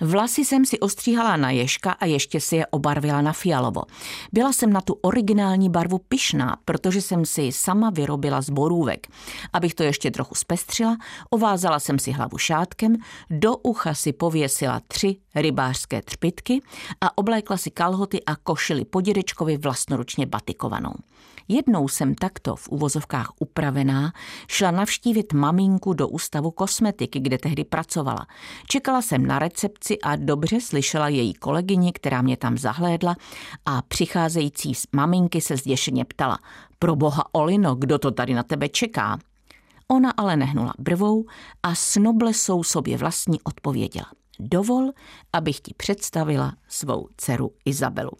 Vlasy 0.00 0.44
jsem 0.44 0.64
si 0.64 0.80
ostříhala 0.80 1.36
na 1.36 1.50
ježka 1.50 1.90
a 1.92 2.06
ještě 2.06 2.40
si 2.40 2.56
je 2.56 2.66
obarvila 2.66 3.22
na 3.22 3.32
fialovo. 3.32 3.82
Byla 4.32 4.52
jsem 4.52 4.72
na 4.72 4.80
tu 4.80 4.98
originální 5.02 5.70
barvu 5.70 5.98
pyšná, 5.98 6.56
protože 6.64 7.02
jsem 7.02 7.26
si 7.26 7.52
sama 7.52 7.90
vyrobila 7.90 8.40
z 8.40 8.50
borůvek. 8.50 9.06
Abych 9.52 9.74
to 9.74 9.82
ještě 9.82 10.10
trochu 10.10 10.34
zpestřila, 10.34 10.96
ovázala 11.30 11.80
jsem 11.80 11.98
si 11.98 12.10
hlavu 12.10 12.38
šátkem, 12.38 12.96
do 13.30 13.56
ucha 13.56 13.94
si 13.94 14.12
pověsila 14.12 14.80
tři 14.88 15.16
rybářské 15.34 16.02
třpitky 16.02 16.62
a 17.00 17.18
oblékla 17.18 17.56
si 17.56 17.70
kalhoty 17.70 18.24
a 18.24 18.36
košili 18.36 18.84
po 18.84 19.00
dědečkovi 19.00 19.56
vlastnoručně 19.56 20.26
batikovanou. 20.26 20.94
Jednou 21.52 21.88
jsem 21.88 22.14
takto 22.14 22.56
v 22.56 22.68
uvozovkách 22.68 23.32
upravená 23.38 24.12
šla 24.48 24.70
navštívit 24.70 25.32
maminku 25.32 25.92
do 25.92 26.08
ústavu 26.08 26.50
kosmetiky, 26.50 27.20
kde 27.20 27.38
tehdy 27.38 27.64
pracovala. 27.64 28.26
Čekala 28.66 29.02
jsem 29.02 29.26
na 29.26 29.38
recepci 29.38 29.98
a 30.00 30.16
dobře 30.16 30.60
slyšela 30.60 31.08
její 31.08 31.34
kolegyni, 31.34 31.92
která 31.92 32.22
mě 32.22 32.36
tam 32.36 32.58
zahlédla 32.58 33.16
a 33.66 33.82
přicházející 33.82 34.74
z 34.74 34.86
maminky 34.92 35.40
se 35.40 35.56
zděšeně 35.56 36.04
ptala. 36.04 36.38
Pro 36.78 36.96
boha 36.96 37.24
Olino, 37.32 37.74
kdo 37.74 37.98
to 37.98 38.10
tady 38.10 38.34
na 38.34 38.42
tebe 38.42 38.68
čeká? 38.68 39.18
Ona 39.88 40.10
ale 40.10 40.36
nehnula 40.36 40.72
brvou 40.78 41.24
a 41.62 41.74
s 41.74 41.96
noblesou 41.96 42.62
sobě 42.62 42.96
vlastní 42.96 43.40
odpověděla 43.42 44.06
dovol, 44.40 44.90
abych 45.32 45.60
ti 45.60 45.74
představila 45.76 46.54
svou 46.68 47.08
dceru 47.16 47.52
Izabelu. 47.64 48.12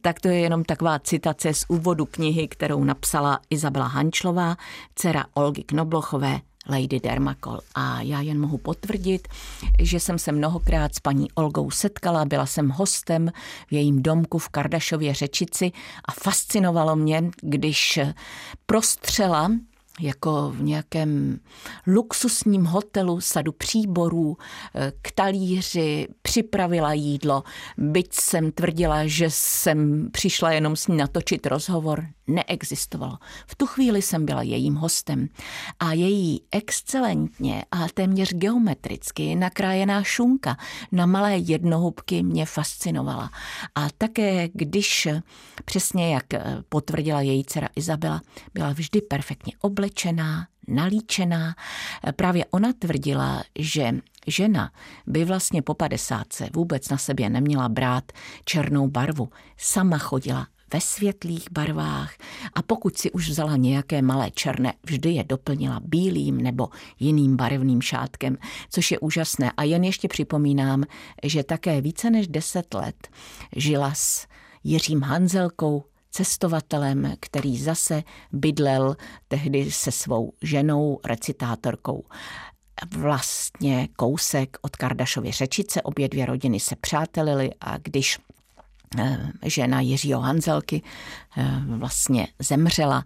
Tak 0.00 0.20
to 0.20 0.28
je 0.28 0.38
jenom 0.38 0.64
taková 0.64 0.98
citace 0.98 1.54
z 1.54 1.64
úvodu 1.68 2.06
knihy, 2.06 2.48
kterou 2.48 2.84
napsala 2.84 3.40
Izabela 3.50 3.86
Hančlová, 3.86 4.56
dcera 4.94 5.24
Olgy 5.34 5.62
Knoblochové, 5.62 6.40
Lady 6.68 7.00
Dermakol. 7.00 7.60
A 7.74 8.02
já 8.02 8.20
jen 8.20 8.40
mohu 8.40 8.58
potvrdit, 8.58 9.28
že 9.78 10.00
jsem 10.00 10.18
se 10.18 10.32
mnohokrát 10.32 10.94
s 10.94 11.00
paní 11.00 11.32
Olgou 11.32 11.70
setkala, 11.70 12.24
byla 12.24 12.46
jsem 12.46 12.68
hostem 12.68 13.32
v 13.68 13.72
jejím 13.72 14.02
domku 14.02 14.38
v 14.38 14.48
Kardašově 14.48 15.14
řečici 15.14 15.72
a 16.04 16.12
fascinovalo 16.12 16.96
mě, 16.96 17.30
když 17.40 18.00
prostřela 18.66 19.50
jako 20.00 20.50
v 20.50 20.62
nějakém 20.62 21.40
luxusním 21.86 22.64
hotelu 22.64 23.20
sadu 23.20 23.52
příborů, 23.52 24.36
eh, 24.74 24.92
k 25.02 25.12
talíři, 25.12 26.08
připravila 26.22 26.92
jídlo, 26.92 27.42
byť 27.78 28.12
jsem 28.12 28.52
tvrdila, 28.52 29.06
že 29.06 29.26
jsem 29.28 30.08
přišla 30.12 30.52
jenom 30.52 30.76
s 30.76 30.86
ní 30.86 30.96
natočit 30.96 31.46
rozhovor, 31.46 32.06
neexistovalo. 32.26 33.18
V 33.46 33.54
tu 33.54 33.66
chvíli 33.66 34.02
jsem 34.02 34.26
byla 34.26 34.42
jejím 34.42 34.74
hostem 34.74 35.28
a 35.80 35.92
její 35.92 36.42
excelentně 36.50 37.64
a 37.70 37.88
téměř 37.94 38.34
geometricky 38.34 39.34
nakrájená 39.34 40.02
šunka 40.02 40.56
na 40.92 41.06
malé 41.06 41.36
jednohubky 41.36 42.22
mě 42.22 42.46
fascinovala. 42.46 43.30
A 43.74 43.88
také, 43.98 44.48
když 44.52 45.08
přesně 45.64 46.14
jak 46.14 46.26
potvrdila 46.68 47.20
její 47.20 47.44
dcera 47.44 47.68
Izabela, 47.76 48.22
byla 48.54 48.72
vždy 48.72 49.00
perfektně 49.00 49.52
oblečená, 49.60 49.81
nalíčená. 50.68 51.54
Právě 52.16 52.44
ona 52.50 52.72
tvrdila, 52.72 53.42
že 53.58 53.92
žena 54.26 54.72
by 55.06 55.24
vlastně 55.24 55.62
po 55.62 55.74
padesátce 55.74 56.48
vůbec 56.54 56.88
na 56.88 56.98
sobě 56.98 57.30
neměla 57.30 57.68
brát 57.68 58.12
černou 58.44 58.88
barvu. 58.88 59.28
Sama 59.56 59.98
chodila 59.98 60.46
ve 60.72 60.80
světlých 60.80 61.44
barvách 61.50 62.14
a 62.54 62.62
pokud 62.62 62.98
si 62.98 63.10
už 63.10 63.28
vzala 63.28 63.56
nějaké 63.56 64.02
malé 64.02 64.30
černé, 64.30 64.72
vždy 64.86 65.10
je 65.10 65.24
doplnila 65.24 65.80
bílým 65.84 66.36
nebo 66.36 66.68
jiným 67.00 67.36
barevným 67.36 67.82
šátkem, 67.82 68.38
což 68.70 68.90
je 68.90 68.98
úžasné. 68.98 69.52
A 69.56 69.62
jen 69.62 69.84
ještě 69.84 70.08
připomínám, 70.08 70.84
že 71.24 71.44
také 71.44 71.80
více 71.80 72.10
než 72.10 72.28
deset 72.28 72.74
let 72.74 73.08
žila 73.56 73.94
s 73.94 74.26
Jiřím 74.64 75.02
Hanzelkou, 75.02 75.84
cestovatelem, 76.12 77.14
který 77.20 77.58
zase 77.58 78.02
bydlel 78.32 78.96
tehdy 79.28 79.70
se 79.72 79.92
svou 79.92 80.32
ženou, 80.42 80.98
recitátorkou 81.04 82.04
vlastně 82.96 83.88
kousek 83.96 84.56
od 84.62 84.76
Kardašovy 84.76 85.32
řečice. 85.32 85.82
Obě 85.82 86.08
dvě 86.08 86.26
rodiny 86.26 86.60
se 86.60 86.76
přátelily 86.76 87.50
a 87.60 87.78
když 87.78 88.18
Eh, 88.98 89.18
žena 89.44 89.80
Jiřího 89.80 90.20
Hanzelky 90.20 90.82
eh, 91.36 91.62
vlastně 91.66 92.28
zemřela, 92.38 93.04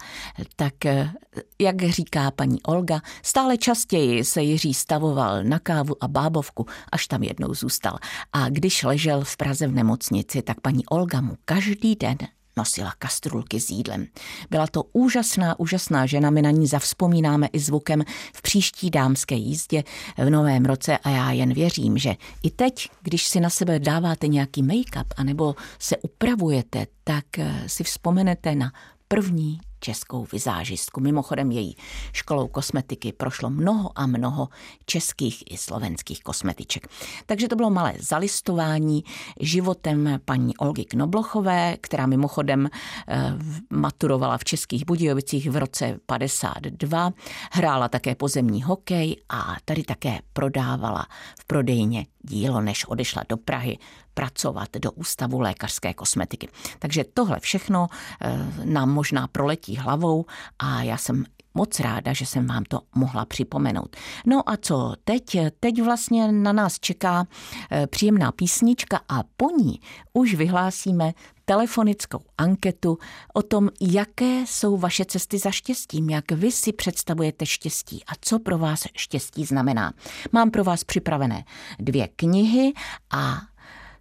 tak 0.57 0.87
eh, 0.87 1.13
jak 1.61 1.83
říká 1.83 2.31
paní 2.31 2.63
Olga, 2.63 3.01
stále 3.23 3.59
častěji 3.59 4.25
se 4.25 4.43
Jiří 4.43 4.75
stavoval 4.75 5.45
na 5.45 5.59
kávu 5.59 6.05
a 6.05 6.09
bábovku, 6.09 6.67
až 6.93 7.07
tam 7.07 7.23
jednou 7.23 7.55
zůstal. 7.55 7.99
A 8.33 8.49
když 8.49 8.83
ležel 8.83 9.25
v 9.25 9.37
Praze 9.37 9.67
v 9.67 9.75
nemocnici, 9.75 10.43
tak 10.43 10.61
paní 10.61 10.87
Olga 10.87 11.21
mu 11.21 11.37
každý 11.45 11.97
den 11.97 12.17
nosila 12.57 12.93
kastrulky 12.99 13.61
s 13.61 13.71
jídlem. 13.71 14.07
Byla 14.51 14.67
to 14.67 14.83
úžasná, 14.93 15.61
úžasná 15.61 16.07
žena, 16.07 16.31
my 16.31 16.43
na 16.43 16.51
ní 16.51 16.67
zavzpomínáme 16.67 17.47
i 17.47 17.59
zvukem 17.59 18.05
v 18.35 18.43
příští 18.43 18.91
dámské 18.91 19.35
jízdě 19.35 19.85
v 20.19 20.31
novém 20.31 20.65
roce 20.65 20.99
a 20.99 21.11
já 21.11 21.33
jen 21.33 21.55
věřím, 21.55 21.99
že 21.99 22.15
i 22.43 22.51
teď, 22.51 22.89
když 23.03 23.27
si 23.27 23.41
na 23.41 23.51
sebe 23.51 23.79
dáváte 23.79 24.29
nějaký 24.29 24.63
make-up 24.63 25.07
anebo 25.17 25.55
se 25.79 25.97
upravujete, 25.97 26.87
tak 27.05 27.39
eh, 27.39 27.63
si 27.67 27.85
vzpomenete 27.85 28.55
na 28.55 28.73
první 29.09 29.61
českou 29.87 30.27
vizážistku. 30.33 31.01
Mimochodem 31.01 31.51
její 31.51 31.77
školou 32.13 32.49
kosmetiky 32.49 33.13
prošlo 33.13 33.51
mnoho 33.51 33.91
a 33.95 34.07
mnoho 34.07 34.49
českých 34.87 35.45
i 35.53 35.57
slovenských 35.57 36.23
kosmetiček. 36.23 36.89
Takže 37.27 37.49
to 37.49 37.57
bylo 37.57 37.71
malé 37.71 37.95
zalistování 38.01 39.05
životem 39.41 40.21
paní 40.25 40.57
Olgy 40.57 40.85
Knoblochové, 40.85 41.77
která 41.81 42.07
mimochodem 42.07 42.67
eh, 42.67 43.33
maturovala 43.71 44.39
v 44.39 44.45
Českých 44.45 44.87
Budějovicích 44.87 45.51
v 45.51 45.57
roce 45.57 45.99
52, 46.07 47.13
hrála 47.53 47.89
také 47.89 48.15
pozemní 48.15 48.63
hokej 48.63 49.17
a 49.29 49.57
tady 49.65 49.83
také 49.83 50.19
prodávala 50.33 51.07
v 51.41 51.45
prodejně 51.45 52.07
dílo, 52.23 52.61
než 52.61 52.85
odešla 52.85 53.23
do 53.29 53.37
Prahy 53.37 53.79
pracovat 54.17 54.69
do 54.79 54.93
Ústavu 54.93 55.41
lékařské 55.41 55.95
kosmetiky. 55.95 56.49
Takže 56.79 57.05
tohle 57.15 57.41
všechno 57.41 57.87
eh, 58.21 58.39
nám 58.65 58.91
možná 58.91 59.27
proletí 59.27 59.77
hlavou 59.77 60.25
a 60.59 60.83
já 60.83 60.97
jsem 60.97 61.25
moc 61.55 61.81
ráda, 61.81 62.13
že 62.13 62.27
jsem 62.27 62.47
vám 62.47 62.65
to 62.65 62.81
mohla 62.95 63.25
připomenout. 63.25 63.97
No 64.27 64.51
a 64.51 64.57
co 64.57 64.95
teď? 65.05 65.37
Teď 65.61 65.83
vlastně 65.83 66.33
na 66.33 66.53
nás 66.53 66.81
čeká 66.81 67.27
eh, 67.71 67.87
příjemná 67.87 68.33
písnička 68.33 69.01
a 69.09 69.23
po 69.37 69.51
ní 69.51 69.81
už 70.13 70.35
vyhlásíme 70.35 71.13
telefonickou 71.45 72.21
anketu 72.39 72.99
o 73.35 73.43
tom, 73.43 73.71
jaké 73.81 74.41
jsou 74.47 74.77
vaše 74.77 75.05
cesty 75.05 75.39
za 75.39 75.51
štěstím, 75.51 76.11
jak 76.11 76.33
vy 76.33 76.53
si 76.53 76.73
představujete 76.73 77.47
štěstí 77.47 78.05
a 78.07 78.13
co 78.21 78.39
pro 78.39 78.59
vás 78.59 78.83
štěstí 78.97 79.45
znamená. 79.45 79.93
Mám 80.33 80.51
pro 80.51 80.65
vás 80.65 80.85
připravené 80.85 81.45
dvě 81.79 82.09
knihy 82.17 82.73
a 83.11 83.39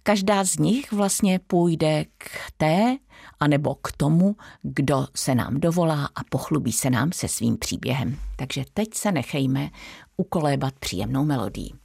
každá 0.08 0.44
z 0.44 0.58
nich 0.58 0.91
vlastně 0.91 1.39
půjde 1.39 2.06
k 2.18 2.30
té, 2.58 2.98
anebo 3.39 3.76
k 3.76 3.91
tomu, 3.91 4.36
kdo 4.62 5.08
se 5.15 5.36
nám 5.36 5.60
dovolá 5.60 6.06
a 6.06 6.24
pochlubí 6.30 6.72
se 6.72 6.89
nám 6.89 7.12
se 7.12 7.28
svým 7.28 7.58
příběhem. 7.58 8.18
Takže 8.38 8.65
teď 8.74 8.94
se 8.94 9.12
nechejme 9.12 9.70
ukolébat 10.18 10.74
příjemnou 10.80 11.26
melodii. 11.26 11.85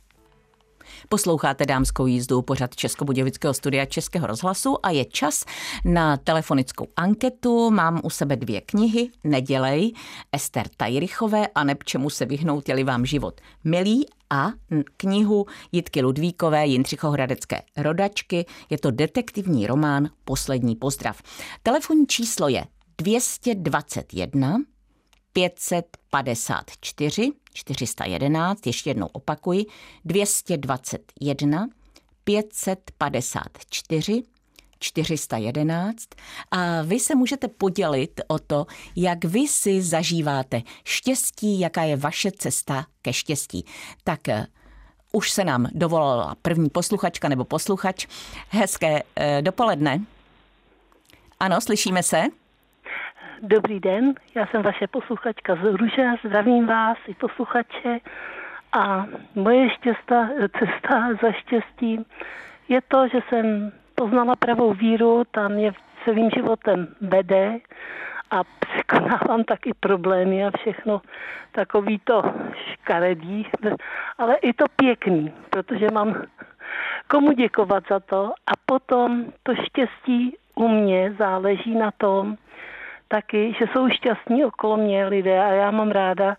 Posloucháte 1.09 1.67
dámskou 1.67 2.07
jízdu 2.07 2.43
pořad 2.43 2.77
Českobudějovického 2.77 3.55
studia 3.55 3.87
Českého 3.87 4.27
rozhlasu 4.27 4.87
a 4.87 4.91
je 4.91 5.05
čas 5.05 5.45
na 5.85 6.17
telefonickou 6.17 6.87
anketu. 6.97 7.71
Mám 7.71 8.01
u 8.05 8.11
sebe 8.11 8.37
dvě 8.37 8.61
knihy, 8.61 9.11
Nedělej, 9.25 9.93
Ester 10.33 10.69
Tajrichové 10.77 11.47
a 11.55 11.65
neb 11.65 11.85
čemu 11.85 12.11
se 12.11 12.27
vyhnout, 12.27 12.69
je 12.69 12.85
vám 12.85 13.07
život 13.07 13.41
milý 13.65 14.07
a 14.31 14.53
knihu 14.97 15.47
Jitky 15.73 16.03
Ludvíkové 16.03 16.67
Jindřichohradecké 16.67 17.63
rodačky. 17.77 18.47
Je 18.71 18.79
to 18.79 18.91
detektivní 18.91 19.67
román 19.67 20.11
Poslední 20.25 20.77
pozdrav. 20.77 21.23
Telefonní 21.63 22.07
číslo 22.07 22.49
je 22.49 22.65
221 22.99 24.57
554 25.33 27.33
411, 27.55 28.67
ještě 28.67 28.91
jednou 28.91 29.07
opakuji, 29.07 29.67
221 30.05 31.69
554 32.25 34.23
411 34.81 36.09
a 36.51 36.83
vy 36.83 37.01
se 37.01 37.15
můžete 37.15 37.49
podělit 37.49 38.21
o 38.29 38.39
to, 38.39 38.67
jak 38.97 39.25
vy 39.25 39.49
si 39.49 39.83
zažíváte 39.83 40.63
štěstí, 40.85 41.61
jaká 41.61 41.83
je 41.83 41.97
vaše 41.97 42.33
cesta 42.33 42.87
ke 43.03 43.13
štěstí. 43.13 43.65
Tak 44.05 44.29
eh, 44.29 44.47
už 45.13 45.31
se 45.31 45.45
nám 45.45 45.67
dovolala 45.73 46.37
první 46.43 46.71
posluchačka 46.71 47.29
nebo 47.29 47.45
posluchač. 47.45 48.07
Hezké 48.49 49.03
eh, 49.17 49.43
dopoledne. 49.43 50.05
Ano, 51.41 51.61
slyšíme 51.61 52.03
se? 52.03 52.23
Dobrý 53.43 53.81
den, 53.81 54.15
já 54.35 54.47
jsem 54.47 54.63
vaše 54.63 54.87
posluchačka 54.87 55.55
z 55.55 55.65
Ruže, 55.65 56.11
zdravím 56.25 56.67
vás 56.67 56.99
i 57.07 57.15
posluchače. 57.15 57.99
A 58.73 59.07
moje 59.35 59.71
štěsta, 59.71 60.29
cesta 60.59 61.09
za 61.23 61.33
štěstím 61.33 62.05
je 62.69 62.81
to, 62.89 63.09
že 63.09 63.19
jsem 63.29 63.73
poznala 63.95 64.37
pravou 64.37 64.75
víru, 64.75 65.23
tam 65.31 65.53
mě 65.53 65.73
celým 66.05 66.31
životem 66.31 66.89
vede 67.01 67.59
a 68.31 68.41
překonávám 68.45 69.45
taky 69.45 69.73
problémy 69.81 70.47
a 70.47 70.51
všechno 70.59 71.01
takový 71.53 71.99
to 72.05 72.23
škaredý, 72.55 73.47
ale 74.19 74.37
i 74.37 74.53
to 74.53 74.65
pěkný, 74.77 75.33
protože 75.51 75.87
mám 75.93 76.23
komu 77.07 77.33
děkovat 77.33 77.85
za 77.91 78.01
to. 78.01 78.33
A 78.47 78.53
potom 78.67 79.25
to 79.43 79.55
štěstí 79.55 80.37
u 80.55 80.69
mě 80.69 81.15
záleží 81.19 81.75
na 81.75 81.91
tom, 81.91 82.37
taky, 83.11 83.55
že 83.59 83.65
jsou 83.73 83.89
šťastní 83.89 84.45
okolo 84.45 84.77
mě 84.77 85.07
lidé 85.07 85.41
a 85.41 85.53
já 85.53 85.71
mám 85.71 85.91
ráda, 85.91 86.37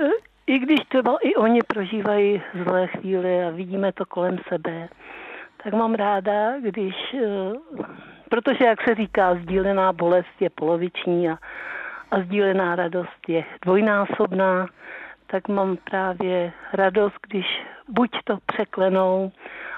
eh, 0.00 0.08
i 0.46 0.58
když 0.58 0.80
třeba 0.88 1.16
i 1.22 1.34
oni 1.34 1.60
prožívají 1.66 2.42
zlé 2.64 2.86
chvíle 2.86 3.46
a 3.46 3.50
vidíme 3.50 3.92
to 3.92 4.06
kolem 4.06 4.38
sebe, 4.48 4.88
tak 5.64 5.72
mám 5.72 5.94
ráda, 5.94 6.60
když, 6.60 6.94
eh, 7.14 7.52
protože 8.28 8.64
jak 8.64 8.82
se 8.88 8.94
říká, 8.94 9.34
sdílená 9.34 9.92
bolest 9.92 10.34
je 10.40 10.50
poloviční 10.50 11.30
a, 11.30 11.38
a 12.10 12.20
sdílená 12.20 12.76
radost 12.76 13.28
je 13.28 13.44
dvojnásobná, 13.62 14.66
tak 15.26 15.48
mám 15.48 15.76
právě 15.76 16.52
radost, 16.72 17.18
když 17.28 17.46
buď 17.88 18.10
to 18.24 18.38
překlenou, 18.46 19.32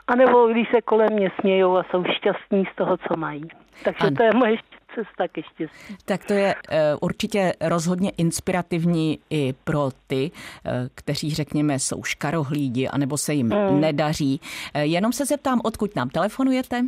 anebo 0.09 0.49
když 0.49 0.69
se 0.71 0.83
kolem 0.83 1.13
mě 1.13 1.31
smějou 1.41 1.77
a 1.77 1.85
jsou 1.91 2.05
šťastní 2.05 2.65
z 2.73 2.77
toho, 2.77 2.97
co 2.97 3.17
mají. 3.17 3.49
Takže 3.85 4.07
ano. 4.07 4.17
to 4.17 4.23
je 4.23 4.33
moje 4.35 4.57
cesta 4.97 5.29
ke 5.29 5.43
štěstí. 5.43 5.97
Tak 6.05 6.25
to 6.25 6.33
je 6.33 6.55
eh, 6.55 6.97
určitě 7.01 7.53
rozhodně 7.61 8.11
inspirativní 8.11 9.19
i 9.31 9.55
pro 9.65 9.91
ty, 10.07 10.31
eh, 10.65 10.89
kteří 10.95 11.35
řekněme 11.35 11.79
jsou 11.79 12.05
škarohlídi, 12.05 12.89
anebo 12.89 13.19
se 13.19 13.35
jim 13.35 13.47
mm. 13.47 13.81
nedaří. 13.81 14.41
Eh, 14.75 14.85
jenom 14.87 15.13
se 15.13 15.25
zeptám, 15.27 15.61
odkud 15.65 15.97
nám 15.97 16.09
telefonujete? 16.09 16.85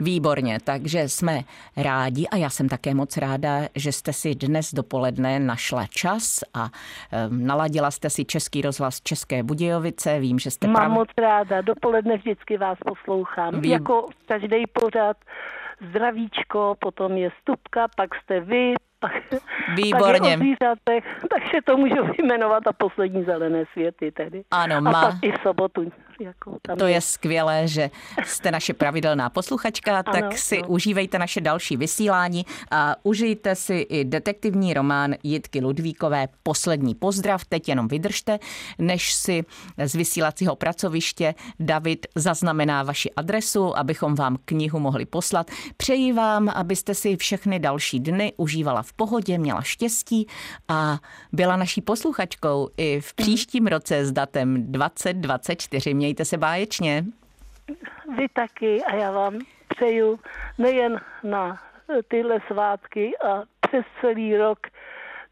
Výborně, 0.00 0.58
takže 0.64 1.08
jsme 1.08 1.40
rádi 1.76 2.26
a 2.26 2.36
já 2.36 2.50
jsem 2.50 2.68
také 2.68 2.94
moc 2.94 3.16
ráda, 3.16 3.60
že 3.74 3.92
jste 3.92 4.12
si 4.12 4.34
dnes 4.34 4.74
dopoledne 4.74 5.38
našla 5.38 5.86
čas 5.86 6.40
a 6.54 6.62
um, 6.64 7.46
naladila 7.46 7.90
jste 7.90 8.10
si 8.10 8.24
Český 8.24 8.62
rozhlas 8.62 9.00
České 9.00 9.42
Budějovice. 9.42 10.20
Vím, 10.20 10.38
že 10.38 10.50
jste... 10.50 10.66
Mám 10.66 10.74
prav... 10.74 10.90
moc 10.90 11.08
ráda, 11.18 11.60
dopoledne 11.60 12.16
vždycky 12.16 12.58
vás 12.58 12.78
poslouchám. 12.86 13.60
Vím. 13.60 13.72
Jako 13.72 14.08
každý 14.26 14.66
pořád 14.72 15.16
zdravíčko, 15.90 16.74
potom 16.78 17.12
je 17.12 17.30
stupka, 17.42 17.88
pak 17.96 18.14
jste 18.14 18.40
vy, 18.40 18.74
Výborně. 19.74 20.38
Tak 20.58 21.04
takže 21.30 21.62
to 21.64 21.76
můžu 21.76 22.04
vyjmenovat 22.16 22.66
a 22.66 22.72
poslední 22.72 23.24
zelené 23.24 23.64
světy 23.72 24.12
tedy. 24.12 24.44
Ano, 24.50 24.80
má. 24.80 24.90
A 24.90 24.92
pak 24.92 25.14
i 25.22 25.34
sobotu. 25.42 25.92
Jako 26.20 26.56
tam 26.62 26.78
to 26.78 26.86
je. 26.86 27.00
skvělé, 27.00 27.68
že 27.68 27.90
jste 28.24 28.50
naše 28.50 28.74
pravidelná 28.74 29.30
posluchačka, 29.30 29.92
ano, 29.92 30.12
tak 30.12 30.38
si 30.38 30.62
no. 30.62 30.68
užívejte 30.68 31.18
naše 31.18 31.40
další 31.40 31.76
vysílání 31.76 32.46
a 32.70 32.96
užijte 33.02 33.54
si 33.54 33.74
i 33.74 34.04
detektivní 34.04 34.74
román 34.74 35.14
Jitky 35.22 35.60
Ludvíkové 35.60 36.28
Poslední 36.42 36.94
pozdrav. 36.94 37.44
Teď 37.44 37.68
jenom 37.68 37.88
vydržte, 37.88 38.38
než 38.78 39.14
si 39.14 39.44
z 39.84 39.94
vysílacího 39.94 40.56
pracoviště 40.56 41.34
David 41.60 42.06
zaznamená 42.14 42.82
vaši 42.82 43.10
adresu, 43.10 43.78
abychom 43.78 44.14
vám 44.14 44.38
knihu 44.44 44.80
mohli 44.80 45.06
poslat. 45.06 45.50
Přeji 45.76 46.12
vám, 46.12 46.48
abyste 46.48 46.94
si 46.94 47.16
všechny 47.16 47.58
další 47.58 48.00
dny 48.00 48.32
užívala 48.36 48.82
v 48.82 48.92
pohodě, 48.92 49.38
měla 49.38 49.62
štěstí 49.62 50.26
a 50.68 50.98
byla 51.32 51.56
naší 51.56 51.80
posluchačkou 51.80 52.68
i 52.76 53.00
v 53.00 53.14
příštím 53.14 53.66
roce 53.66 54.06
s 54.06 54.12
datem 54.12 54.72
2024. 54.72 55.94
Mějte 56.04 56.24
se 56.24 56.38
báječně. 56.38 57.04
Vy 58.16 58.28
taky 58.32 58.82
a 58.82 58.94
já 58.94 59.10
vám 59.10 59.38
přeju 59.68 60.18
nejen 60.58 61.00
na 61.22 61.60
tyhle 62.08 62.40
svátky 62.46 63.12
a 63.18 63.42
přes 63.60 63.84
celý 64.00 64.36
rok 64.36 64.58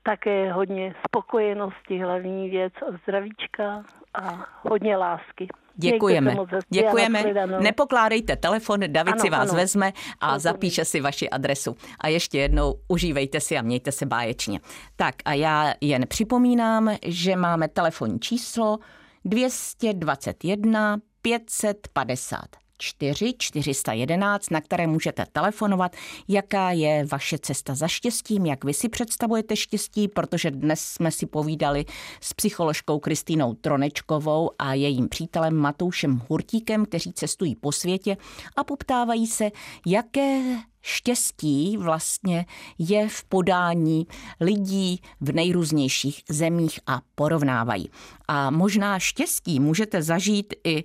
také 0.03 0.53
hodně 0.53 0.95
spokojenosti, 1.09 1.99
hlavní 1.99 2.51
věc 2.51 2.73
a 2.89 2.99
zdravíčka 3.03 3.85
a 4.15 4.47
hodně 4.63 4.97
lásky. 4.97 5.49
Děkujeme. 5.75 6.37
Děkujeme. 6.69 7.25
Nepokládejte 7.61 8.37
telefon, 8.37 8.81
David 8.87 9.13
ano, 9.13 9.21
si 9.21 9.31
vás 9.31 9.51
ano. 9.51 9.59
vezme 9.59 9.93
a 10.21 10.29
ano. 10.29 10.39
zapíše 10.39 10.85
si 10.85 11.01
vaši 11.01 11.31
adresu. 11.31 11.77
A 12.01 12.09
ještě 12.09 12.39
jednou 12.39 12.75
užívejte 12.89 13.41
si 13.41 13.59
a 13.59 13.63
mějte 13.63 13.93
se 13.93 14.07
báječně. 14.07 14.61
Tak 14.97 15.15
a 15.25 15.33
já 15.33 15.75
jen 15.81 16.07
připomínám, 16.07 16.97
že 17.07 17.37
máme 17.37 17.69
telefonní 17.69 18.21
číslo 18.21 18.79
221 19.25 21.01
550 21.23 22.63
4 22.83 23.35
411, 23.39 24.51
na 24.51 24.61
které 24.61 24.87
můžete 24.87 25.27
telefonovat, 25.33 25.97
jaká 26.29 26.71
je 26.71 27.07
vaše 27.13 27.39
cesta 27.39 27.75
za 27.75 27.89
štěstím, 27.89 28.47
jak 28.47 28.65
vy 28.65 28.75
si 28.75 28.89
představujete 28.89 29.57
štěstí, 29.57 30.09
protože 30.09 30.51
dnes 30.51 30.81
jsme 30.81 31.11
si 31.11 31.27
povídali 31.27 31.85
s 32.21 32.35
psycholožkou 32.35 32.99
Kristýnou 32.99 33.55
Tronečkovou 33.55 34.51
a 34.59 34.75
jejím 34.75 35.09
přítelem 35.09 35.55
Matoušem 35.55 36.23
Hurtíkem, 36.29 36.87
kteří 36.87 37.13
cestují 37.13 37.55
po 37.55 37.73
světě 37.73 38.17
a 38.57 38.65
poptávají 38.65 39.27
se, 39.27 39.51
jaké 39.87 40.43
štěstí 40.83 41.77
vlastně 41.77 42.47
je 42.79 43.09
v 43.09 43.25
podání 43.25 44.07
lidí 44.41 45.01
v 45.21 45.33
nejrůznějších 45.33 46.23
zemích 46.29 46.81
a 46.87 47.01
porovnávají. 47.15 47.91
A 48.29 48.51
možná 48.51 48.99
štěstí 48.99 49.61
můžete 49.61 50.03
zažít 50.03 50.55
i 50.65 50.85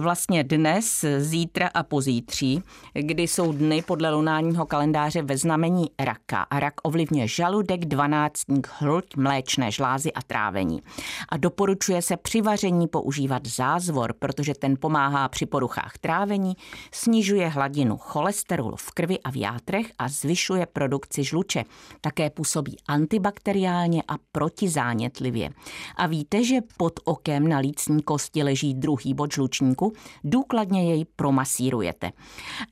vlastně 0.00 0.44
dnes, 0.44 1.04
zítra 1.18 1.70
a 1.74 1.82
pozítří, 1.82 2.62
kdy 2.94 3.22
jsou 3.22 3.52
dny 3.52 3.82
podle 3.82 4.10
lunárního 4.10 4.66
kalendáře 4.66 5.22
ve 5.22 5.36
znamení 5.36 5.90
raka. 5.98 6.42
A 6.50 6.60
rak 6.60 6.74
ovlivňuje 6.82 7.28
žaludek, 7.28 7.84
dvanáctník, 7.84 8.68
hruď, 8.78 9.16
mléčné 9.16 9.70
žlázy 9.70 10.12
a 10.12 10.22
trávení. 10.22 10.82
A 11.28 11.36
doporučuje 11.36 12.02
se 12.02 12.16
při 12.16 12.42
vaření 12.42 12.88
používat 12.88 13.46
zázvor, 13.46 14.12
protože 14.12 14.54
ten 14.54 14.76
pomáhá 14.80 15.28
při 15.28 15.46
poruchách 15.46 15.98
trávení, 15.98 16.56
snižuje 16.92 17.48
hladinu 17.48 17.96
cholesterolu 17.96 18.76
v 18.76 18.90
krvi 18.90 19.18
a 19.20 19.30
játrech 19.36 19.92
a 19.98 20.08
zvyšuje 20.08 20.66
produkci 20.66 21.24
žluče. 21.24 21.64
Také 22.00 22.30
působí 22.30 22.76
antibakteriálně 22.88 24.02
a 24.08 24.14
protizánětlivě. 24.32 25.50
A 25.96 26.06
víte, 26.06 26.44
že 26.44 26.60
pod 26.76 27.00
okem 27.04 27.48
na 27.48 27.58
lícní 27.58 28.02
kosti 28.02 28.42
leží 28.42 28.74
druhý 28.74 29.14
bod 29.14 29.32
žlučníku? 29.32 29.92
Důkladně 30.24 30.90
jej 30.90 31.04
promasírujete. 31.16 32.12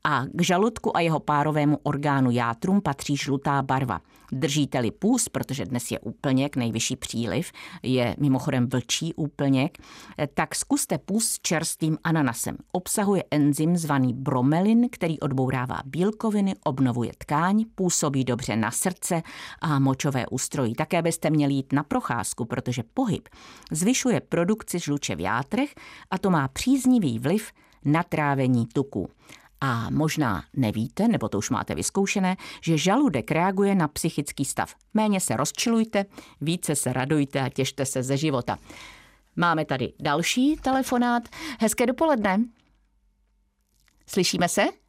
A 0.04 0.24
k 0.32 0.42
žaludku 0.42 0.96
a 0.96 1.00
jeho 1.00 1.20
párovému 1.20 1.78
orgánu 1.82 2.30
játrum 2.30 2.80
patří 2.80 3.16
žlutá 3.16 3.62
barva. 3.62 4.00
Držíte-li 4.32 4.90
půs, 4.90 5.28
protože 5.28 5.64
dnes 5.64 5.90
je 5.90 5.98
úplněk, 5.98 6.56
nejvyšší 6.56 6.96
příliv, 6.96 7.52
je 7.82 8.16
mimochodem 8.18 8.68
vlčí 8.68 9.14
úplněk, 9.14 9.78
tak 10.34 10.54
zkuste 10.54 10.98
půs 10.98 11.28
s 11.28 11.38
čerstvým 11.40 11.98
ananasem. 12.04 12.56
Obsahuje 12.72 13.24
enzym 13.30 13.76
zvaný 13.76 14.14
bromelin, 14.14 14.88
který 14.92 15.20
odbourává 15.20 15.78
bílkoviny, 15.84 16.53
obnovuje 16.64 17.12
tkáň, 17.18 17.64
působí 17.74 18.24
dobře 18.24 18.56
na 18.56 18.70
srdce 18.70 19.22
a 19.60 19.78
močové 19.78 20.26
ústrojí. 20.26 20.74
Také 20.74 21.02
byste 21.02 21.30
měli 21.30 21.54
jít 21.54 21.72
na 21.72 21.82
procházku, 21.82 22.44
protože 22.44 22.82
pohyb 22.94 23.28
zvyšuje 23.70 24.20
produkci 24.20 24.78
žluče 24.78 25.16
v 25.16 25.20
játrech 25.20 25.74
a 26.10 26.18
to 26.18 26.30
má 26.30 26.48
příznivý 26.48 27.18
vliv 27.18 27.52
na 27.84 28.02
trávení 28.02 28.66
tuku. 28.66 29.10
A 29.60 29.90
možná 29.90 30.44
nevíte, 30.56 31.08
nebo 31.08 31.28
to 31.28 31.38
už 31.38 31.50
máte 31.50 31.74
vyzkoušené, 31.74 32.36
že 32.62 32.78
žaludek 32.78 33.30
reaguje 33.30 33.74
na 33.74 33.88
psychický 33.88 34.44
stav. 34.44 34.74
Méně 34.94 35.20
se 35.20 35.36
rozčilujte, 35.36 36.04
více 36.40 36.76
se 36.76 36.92
radujte 36.92 37.40
a 37.40 37.48
těšte 37.48 37.86
se 37.86 38.02
ze 38.02 38.16
života. 38.16 38.58
Máme 39.36 39.64
tady 39.64 39.92
další 40.00 40.56
telefonát. 40.56 41.22
Hezké 41.60 41.86
dopoledne. 41.86 42.44
Slyšíme 44.06 44.48
se? 44.48 44.83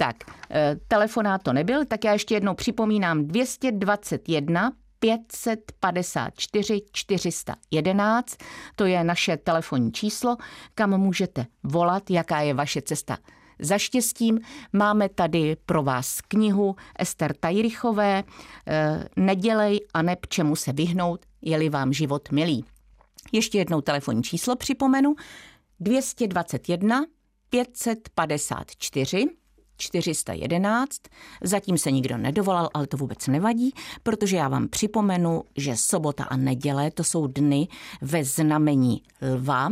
Tak, 0.00 0.16
eh, 0.50 0.76
telefonát 0.88 1.42
to 1.42 1.52
nebyl, 1.52 1.84
tak 1.84 2.04
já 2.04 2.12
ještě 2.12 2.34
jednou 2.34 2.54
připomínám 2.54 3.26
221 3.26 4.72
554 4.98 6.82
411. 6.92 8.36
To 8.76 8.84
je 8.84 9.04
naše 9.04 9.36
telefonní 9.36 9.92
číslo, 9.92 10.36
kam 10.74 10.98
můžete 10.98 11.46
volat, 11.62 12.10
jaká 12.10 12.40
je 12.40 12.54
vaše 12.54 12.82
cesta 12.82 13.18
za 13.58 13.78
štěstím. 13.78 14.40
Máme 14.72 15.08
tady 15.08 15.56
pro 15.66 15.82
vás 15.82 16.20
knihu 16.20 16.76
Ester 16.98 17.34
Tajrichové 17.40 18.24
eh, 18.66 19.04
Nedělej 19.16 19.80
a 19.94 20.02
neb 20.02 20.26
čemu 20.28 20.56
se 20.56 20.72
vyhnout, 20.72 21.26
je-li 21.42 21.68
vám 21.68 21.92
život 21.92 22.30
milý. 22.32 22.64
Ještě 23.32 23.58
jednou 23.58 23.80
telefonní 23.80 24.22
číslo 24.22 24.56
připomenu 24.56 25.14
221 25.80 27.04
554 27.50 29.39
411. 29.80 31.02
Zatím 31.42 31.78
se 31.78 31.90
nikdo 31.90 32.16
nedovolal, 32.16 32.68
ale 32.74 32.86
to 32.86 32.96
vůbec 32.96 33.26
nevadí, 33.26 33.72
protože 34.02 34.36
já 34.36 34.48
vám 34.48 34.68
připomenu, 34.68 35.42
že 35.56 35.76
sobota 35.76 36.24
a 36.24 36.36
neděle 36.36 36.90
to 36.90 37.04
jsou 37.04 37.26
dny 37.26 37.68
ve 38.02 38.24
znamení 38.24 39.02
lva. 39.22 39.68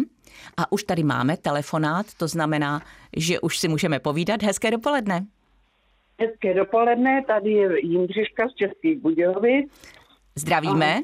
A 0.56 0.72
už 0.72 0.82
tady 0.82 1.02
máme 1.02 1.36
telefonát, 1.36 2.06
to 2.14 2.28
znamená, 2.28 2.82
že 3.16 3.40
už 3.40 3.58
si 3.58 3.68
můžeme 3.68 3.98
povídat. 4.00 4.42
Hezké 4.42 4.70
dopoledne. 4.70 5.26
Hezké 6.20 6.54
dopoledne, 6.54 7.24
tady 7.26 7.50
je 7.50 7.86
Jindřiška 7.86 8.48
z 8.48 8.54
Českých 8.54 8.98
Budějovic. 8.98 9.72
Zdravíme. 10.34 11.02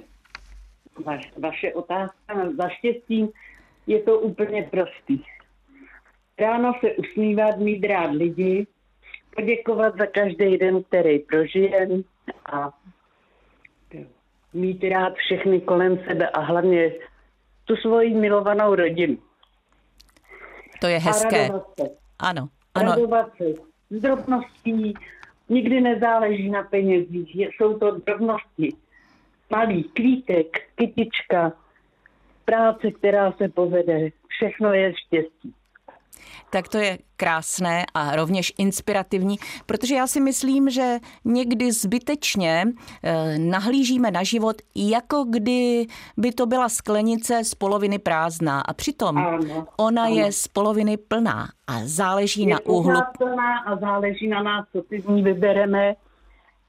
Va, 1.04 1.18
vaše 1.38 1.74
otázka 1.74 2.50
za 2.58 2.68
štěstí 2.68 3.28
je 3.86 4.02
to 4.02 4.20
úplně 4.20 4.62
prostý. 4.70 5.18
Ráno 6.38 6.72
se 6.80 6.92
usmívat, 6.92 7.58
mít 7.58 7.84
rád 7.86 8.10
lidi, 8.10 8.66
poděkovat 9.36 9.98
za 9.98 10.06
každý 10.06 10.58
den, 10.58 10.82
který 10.82 11.18
prožijem 11.18 12.04
a 12.46 12.70
mít 14.52 14.84
rád 14.84 15.14
všechny 15.14 15.60
kolem 15.60 15.98
sebe 16.08 16.28
a 16.28 16.40
hlavně 16.40 16.92
tu 17.64 17.76
svoji 17.76 18.14
milovanou 18.14 18.74
rodinu. 18.74 19.18
To 20.80 20.86
je 20.86 20.98
hezké. 20.98 21.46
se. 21.46 21.88
Ano, 22.18 22.48
ano. 22.74 22.90
Radovat 22.90 23.36
se 23.36 23.44
z 23.90 24.00
drobností, 24.00 24.94
nikdy 25.48 25.80
nezáleží 25.80 26.50
na 26.50 26.62
penězích, 26.62 27.36
jsou 27.36 27.78
to 27.78 27.90
drobnosti. 27.90 28.68
Malý 29.50 29.82
klítek, 29.82 30.46
kytička, 30.74 31.52
práce, 32.44 32.90
která 32.90 33.32
se 33.32 33.48
povede, 33.48 34.08
všechno 34.28 34.72
je 34.72 34.92
štěstí 34.96 35.54
tak 36.50 36.68
to 36.68 36.78
je 36.78 36.98
krásné 37.16 37.84
a 37.94 38.16
rovněž 38.16 38.52
inspirativní, 38.58 39.36
protože 39.66 39.94
já 39.94 40.06
si 40.06 40.20
myslím, 40.20 40.70
že 40.70 40.98
někdy 41.24 41.72
zbytečně 41.72 42.64
eh, 43.02 43.38
nahlížíme 43.38 44.10
na 44.10 44.22
život, 44.22 44.56
jako 44.76 45.24
kdy 45.30 45.86
by 46.16 46.32
to 46.32 46.46
byla 46.46 46.68
sklenice 46.68 47.44
z 47.44 47.54
poloviny 47.54 47.98
prázdná 47.98 48.60
a 48.60 48.72
přitom 48.72 49.18
ano, 49.18 49.66
ona 49.76 50.04
ano. 50.04 50.14
je 50.14 50.32
z 50.32 50.48
poloviny 50.48 50.96
plná 50.96 51.48
a 51.66 51.72
záleží 51.84 52.42
je 52.42 52.54
na 52.54 52.60
úhlu. 52.66 53.00
plná 53.18 53.58
a 53.58 53.76
záleží 53.76 54.28
na 54.28 54.42
nás, 54.42 54.66
co 54.72 54.82
si 54.88 55.00
z 55.00 55.06
ní 55.06 55.22
vybereme 55.22 55.94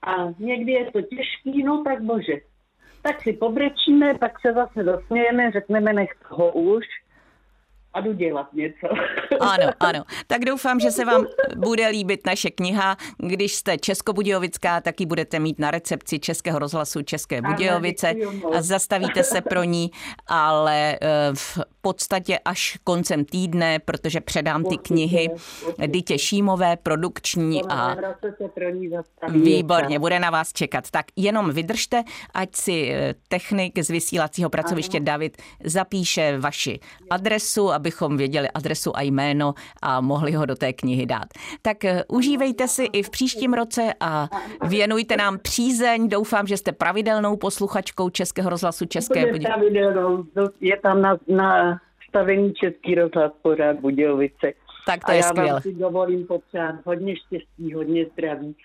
a 0.01 0.11
někdy 0.39 0.71
je 0.71 0.91
to 0.91 1.01
těžký, 1.01 1.63
no 1.63 1.83
tak 1.83 2.01
bože. 2.01 2.33
Tak 3.01 3.21
si 3.21 3.33
pobrečíme, 3.33 4.13
pak 4.13 4.39
se 4.41 4.53
zase 4.53 4.83
zasmějeme, 4.83 5.51
řekneme 5.51 5.93
nech 5.93 6.09
toho 6.29 6.51
už 6.51 6.85
a 7.95 8.01
jdu 8.01 8.13
dělat 8.13 8.53
něco. 8.53 8.87
Ano, 9.39 9.71
ano. 9.79 10.03
Tak 10.27 10.45
doufám, 10.45 10.79
že 10.79 10.91
se 10.91 11.05
vám 11.05 11.25
bude 11.55 11.87
líbit 11.87 12.25
naše 12.25 12.49
kniha. 12.49 12.97
Když 13.17 13.55
jste 13.55 13.77
Českobudějovická, 13.77 14.81
taky 14.81 15.05
budete 15.05 15.39
mít 15.39 15.59
na 15.59 15.71
recepci 15.71 16.19
Českého 16.19 16.59
rozhlasu 16.59 17.01
České 17.01 17.41
Budějovice 17.41 18.13
a 18.57 18.61
zastavíte 18.61 19.23
se 19.23 19.41
pro 19.41 19.63
ní, 19.63 19.91
ale 20.27 20.97
eh, 21.01 21.07
v 21.33 21.59
podstatě 21.81 22.39
až 22.45 22.77
koncem 22.83 23.25
týdne, 23.25 23.79
protože 23.79 24.21
předám 24.21 24.63
ty 24.63 24.77
knihy 24.77 25.29
Dytě 25.87 26.19
Šímové, 26.19 26.77
produkční 26.77 27.61
a 27.69 27.95
výborně, 29.29 29.99
bude 29.99 30.19
na 30.19 30.29
vás 30.29 30.53
čekat. 30.53 30.91
Tak 30.91 31.05
jenom 31.15 31.51
vydržte, 31.51 32.03
ať 32.33 32.55
si 32.55 32.91
eh, 32.91 33.15
technik 33.27 33.79
z 33.79 33.89
vysílacího 33.89 34.49
pracoviště 34.49 34.99
David 34.99 35.37
zapíše 35.63 36.37
vaši 36.39 36.79
adresu, 37.09 37.71
abychom 37.85 38.17
věděli 38.17 38.49
adresu 38.49 38.97
a 38.97 39.01
jméno 39.01 39.53
a 39.81 40.01
mohli 40.01 40.31
ho 40.31 40.45
do 40.45 40.55
té 40.55 40.73
knihy 40.73 41.05
dát. 41.05 41.27
Tak 41.61 41.85
eh, 41.85 42.03
užívejte 42.07 42.67
si 42.67 42.83
i 42.83 43.03
v 43.03 43.09
příštím 43.09 43.53
roce 43.53 43.93
a 43.99 44.27
věnujte 44.67 45.17
nám 45.17 45.39
přízeň. 45.39 46.09
Doufám, 46.09 46.47
že 46.47 46.57
jste 46.57 46.71
pravidelnou 46.71 47.37
posluchačkou 47.37 48.09
Českého 48.09 48.49
rozhlasu 48.49 48.85
České 48.85 49.25
Pravidelnou, 49.25 50.25
je 50.61 50.77
tam 50.77 51.01
na, 51.01 51.17
na 51.27 51.79
stavení 52.09 52.53
Český 52.53 52.95
rozhlas 52.95 53.31
pořád 53.41 53.79
Budějovice. 53.79 54.53
Tak 54.85 55.05
to 55.05 55.11
a 55.11 55.13
je 55.13 55.17
já 55.17 55.23
skvělé. 55.23 55.51
vám 55.51 55.61
si 55.61 55.73
dovolím 55.73 56.27
popřát 56.27 56.75
hodně 56.85 57.15
štěstí, 57.15 57.73
hodně 57.73 58.05
zdraví 58.05 58.55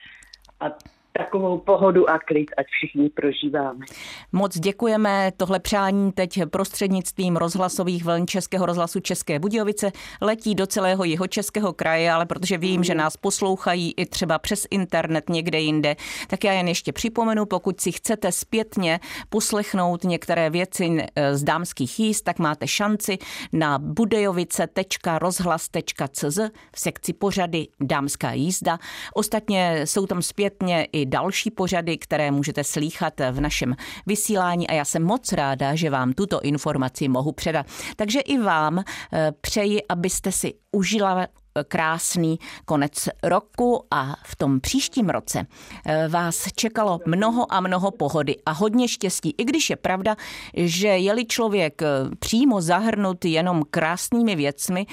a 0.60 0.64
takovou 1.12 1.58
pohodu 1.58 2.10
a 2.10 2.18
klid, 2.18 2.50
ať 2.58 2.66
všichni 2.66 3.10
prožíváme. 3.10 3.86
Moc 4.32 4.58
děkujeme. 4.58 5.32
Tohle 5.36 5.60
přání 5.60 6.12
teď 6.12 6.40
prostřednictvím 6.50 7.36
rozhlasových 7.36 8.04
vln 8.04 8.26
Českého 8.26 8.66
rozhlasu 8.66 9.00
České 9.00 9.38
Budějovice 9.38 9.92
letí 10.20 10.54
do 10.54 10.66
celého 10.66 11.04
jeho 11.04 11.26
českého 11.26 11.72
kraje, 11.72 12.12
ale 12.12 12.26
protože 12.26 12.58
vím, 12.58 12.84
že 12.84 12.94
nás 12.94 13.16
poslouchají 13.16 13.94
i 13.96 14.06
třeba 14.06 14.38
přes 14.38 14.66
internet 14.70 15.28
někde 15.28 15.60
jinde, 15.60 15.96
tak 16.28 16.44
já 16.44 16.52
jen 16.52 16.68
ještě 16.68 16.92
připomenu, 16.92 17.46
pokud 17.46 17.80
si 17.80 17.92
chcete 17.92 18.32
zpětně 18.32 19.00
poslechnout 19.28 20.04
některé 20.04 20.50
věci 20.50 21.06
eh, 21.16 21.36
z 21.36 21.42
dámských 21.42 22.00
jíst, 22.00 22.22
tak 22.22 22.38
máte 22.38 22.66
šanci 22.66 23.18
na 23.52 23.78
budejovice.rozhlas.cz 23.78 26.38
v 26.74 26.80
sekci 26.80 27.12
pořady 27.12 27.66
Dámská 27.80 28.32
jízda. 28.32 28.78
Ostatně 29.14 29.80
jsou 29.84 30.06
tam 30.06 30.22
zpětně 30.22 30.88
i 30.92 30.99
další 31.06 31.50
pořady, 31.50 31.98
které 31.98 32.30
můžete 32.30 32.64
slýchat 32.64 33.14
v 33.30 33.40
našem 33.40 33.76
vysílání 34.06 34.68
a 34.68 34.74
já 34.74 34.84
jsem 34.84 35.02
moc 35.02 35.32
ráda, 35.32 35.74
že 35.74 35.90
vám 35.90 36.12
tuto 36.12 36.40
informaci 36.40 37.08
mohu 37.08 37.32
předat. 37.32 37.66
Takže 37.96 38.20
i 38.20 38.38
vám 38.38 38.78
eh, 38.78 39.32
přeji, 39.40 39.82
abyste 39.88 40.32
si 40.32 40.54
užila 40.72 41.26
krásný 41.68 42.38
konec 42.64 43.08
roku 43.22 43.84
a 43.90 44.16
v 44.24 44.36
tom 44.36 44.60
příštím 44.60 45.08
roce 45.08 45.46
eh, 45.86 46.08
vás 46.08 46.52
čekalo 46.56 47.00
mnoho 47.06 47.52
a 47.52 47.60
mnoho 47.60 47.90
pohody 47.90 48.36
a 48.46 48.50
hodně 48.50 48.88
štěstí. 48.88 49.34
I 49.38 49.44
když 49.44 49.70
je 49.70 49.76
pravda, 49.76 50.16
že 50.54 50.88
je-li 50.88 51.24
člověk 51.24 51.82
eh, 51.82 51.86
přímo 52.18 52.60
zahrnut 52.60 53.24
jenom 53.24 53.62
krásnými 53.70 54.36
věcmi, 54.36 54.86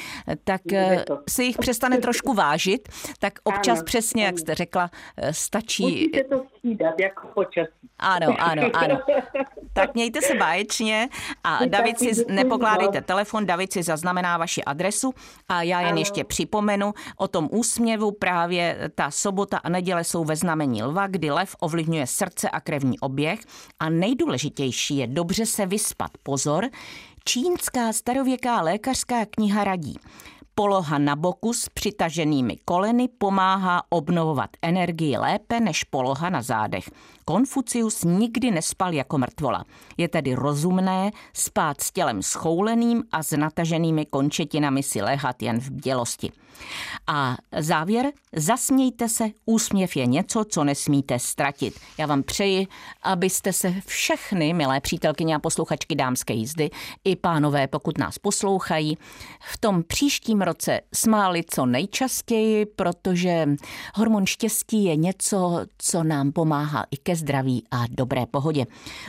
tak 0.44 0.62
eh, 0.74 1.06
si 1.30 1.44
jich 1.44 1.58
přestane 1.58 1.98
trošku 1.98 2.34
vážit, 2.34 2.90
tak 3.20 3.40
občas 3.44 3.84
přesně, 3.84 4.26
jak 4.26 4.40
jste 4.40 4.56
řekla, 4.56 4.92
stačí... 5.32 5.84
Musíte 5.84 6.24
to 6.24 6.44
střídat 6.58 7.00
jako 7.00 7.28
počasí. 7.28 7.72
Ano, 8.00 8.36
ano, 8.40 8.70
ano. 8.74 9.00
tak 9.78 9.96
mějte 9.96 10.22
se 10.22 10.36
báječně 10.36 11.10
a 11.44 11.66
David 11.66 12.00
si 12.00 12.26
nepokládejte 12.30 12.98
moc. 12.98 13.06
telefon, 13.06 13.46
David 13.46 13.74
si 13.74 13.84
zaznamená 13.84 14.38
vaši 14.38 14.64
adresu 14.64 15.14
a 15.50 15.62
já 15.62 15.80
jen 15.80 15.90
Ano. 15.90 16.00
ještě 16.00 16.24
připomenu 16.24 16.94
o 17.18 17.28
tom 17.28 17.50
úsměvu 17.52 18.12
právě 18.12 18.90
ta 18.96 19.12
sobota 19.12 19.58
a 19.58 19.70
neděle 19.70 20.04
jsou 20.04 20.24
ve 20.24 20.36
znamení 20.36 20.84
lva, 20.84 21.08
kdy 21.08 21.32
lev 21.32 21.56
ovlivňuje 21.60 22.08
srdce 22.08 22.50
a 22.50 22.60
krevní 22.60 23.00
oběh 23.00 23.40
a 23.80 23.90
nejdůležitější 23.90 24.98
je 24.98 25.08
dobře 25.08 25.46
se 25.46 25.66
vyspat. 25.66 26.12
Pozor, 26.24 26.70
čínská 27.26 27.94
starověká 27.94 28.62
lékařská 28.62 29.26
kniha 29.26 29.64
radí. 29.64 29.98
Poloha 30.56 30.98
na 30.98 31.16
boku 31.16 31.54
s 31.54 31.70
přitaženými 31.70 32.58
koleny 32.66 33.08
pomáhá 33.18 33.84
obnovovat 33.90 34.50
energii 34.62 35.18
lépe 35.18 35.60
než 35.60 35.84
poloha 35.84 36.30
na 36.30 36.42
zádech. 36.42 36.90
Konfucius 37.30 38.04
nikdy 38.04 38.52
nespal 38.52 38.94
jako 38.94 39.18
mrtvola. 39.18 39.66
Je 39.98 40.08
tedy 40.08 40.36
rozumné 40.36 41.12
spát 41.34 41.82
s 41.82 41.92
tělem 41.92 42.24
schouleným 42.24 43.04
a 43.12 43.24
s 43.24 43.38
nataženými 43.38 44.06
končetinami 44.06 44.84
si 44.84 45.02
léhat 45.02 45.42
jen 45.42 45.60
v 45.60 45.70
bdělosti. 45.70 46.32
A 47.08 47.38
závěr, 47.60 48.12
zasmějte 48.36 49.10
se, 49.10 49.30
úsměv 49.46 49.96
je 49.96 50.06
něco, 50.06 50.44
co 50.50 50.64
nesmíte 50.64 51.20
ztratit. 51.20 51.80
Já 51.98 52.06
vám 52.06 52.24
přeji, 52.24 52.68
abyste 53.04 53.54
se 53.54 53.74
všechny, 53.86 54.54
milé 54.54 54.80
přítelkyně 54.82 55.36
a 55.36 55.40
posluchačky 55.40 55.96
dámské 55.96 56.34
jízdy, 56.34 56.70
i 57.04 57.16
pánové, 57.16 57.68
pokud 57.68 57.98
nás 57.98 58.18
poslouchají, 58.18 58.98
v 59.52 59.58
tom 59.58 59.84
příštím 59.84 60.42
roce 60.42 60.82
smáli 60.94 61.44
co 61.50 61.66
nejčastěji, 61.66 62.66
protože 62.66 63.50
hormon 63.96 64.26
štěstí 64.26 64.84
je 64.84 64.96
něco, 64.96 65.66
co 65.78 66.04
nám 66.04 66.32
pomáhá 66.32 66.86
i 66.92 66.98
ke 66.98 67.16
zdraví 67.18 67.64
a 67.72 67.84
dobré 67.90 68.26
pohodě. 68.26 68.66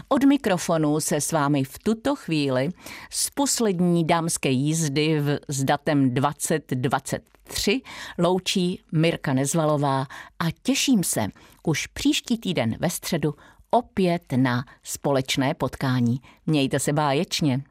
Od 0.08 0.24
mikrofonu 0.24 1.00
se 1.00 1.20
s 1.20 1.32
vámi 1.32 1.64
v 1.64 1.78
tuto 1.78 2.16
chvíli 2.16 2.68
z 3.10 3.30
poslední 3.30 4.06
dámské 4.06 4.50
jízdy 4.50 5.20
v, 5.20 5.38
s 5.48 5.64
datem 5.64 6.14
2023 6.14 7.80
loučí 8.18 8.80
Mirka 8.92 9.32
Nezvalová 9.32 10.06
a 10.38 10.44
těším 10.62 11.04
se 11.04 11.26
už 11.62 11.86
příští 11.86 12.38
týden 12.38 12.76
ve 12.80 12.90
středu 12.90 13.34
opět 13.70 14.22
na 14.36 14.64
společné 14.82 15.54
potkání. 15.54 16.20
Mějte 16.46 16.78
se 16.78 16.92
báječně. 16.92 17.62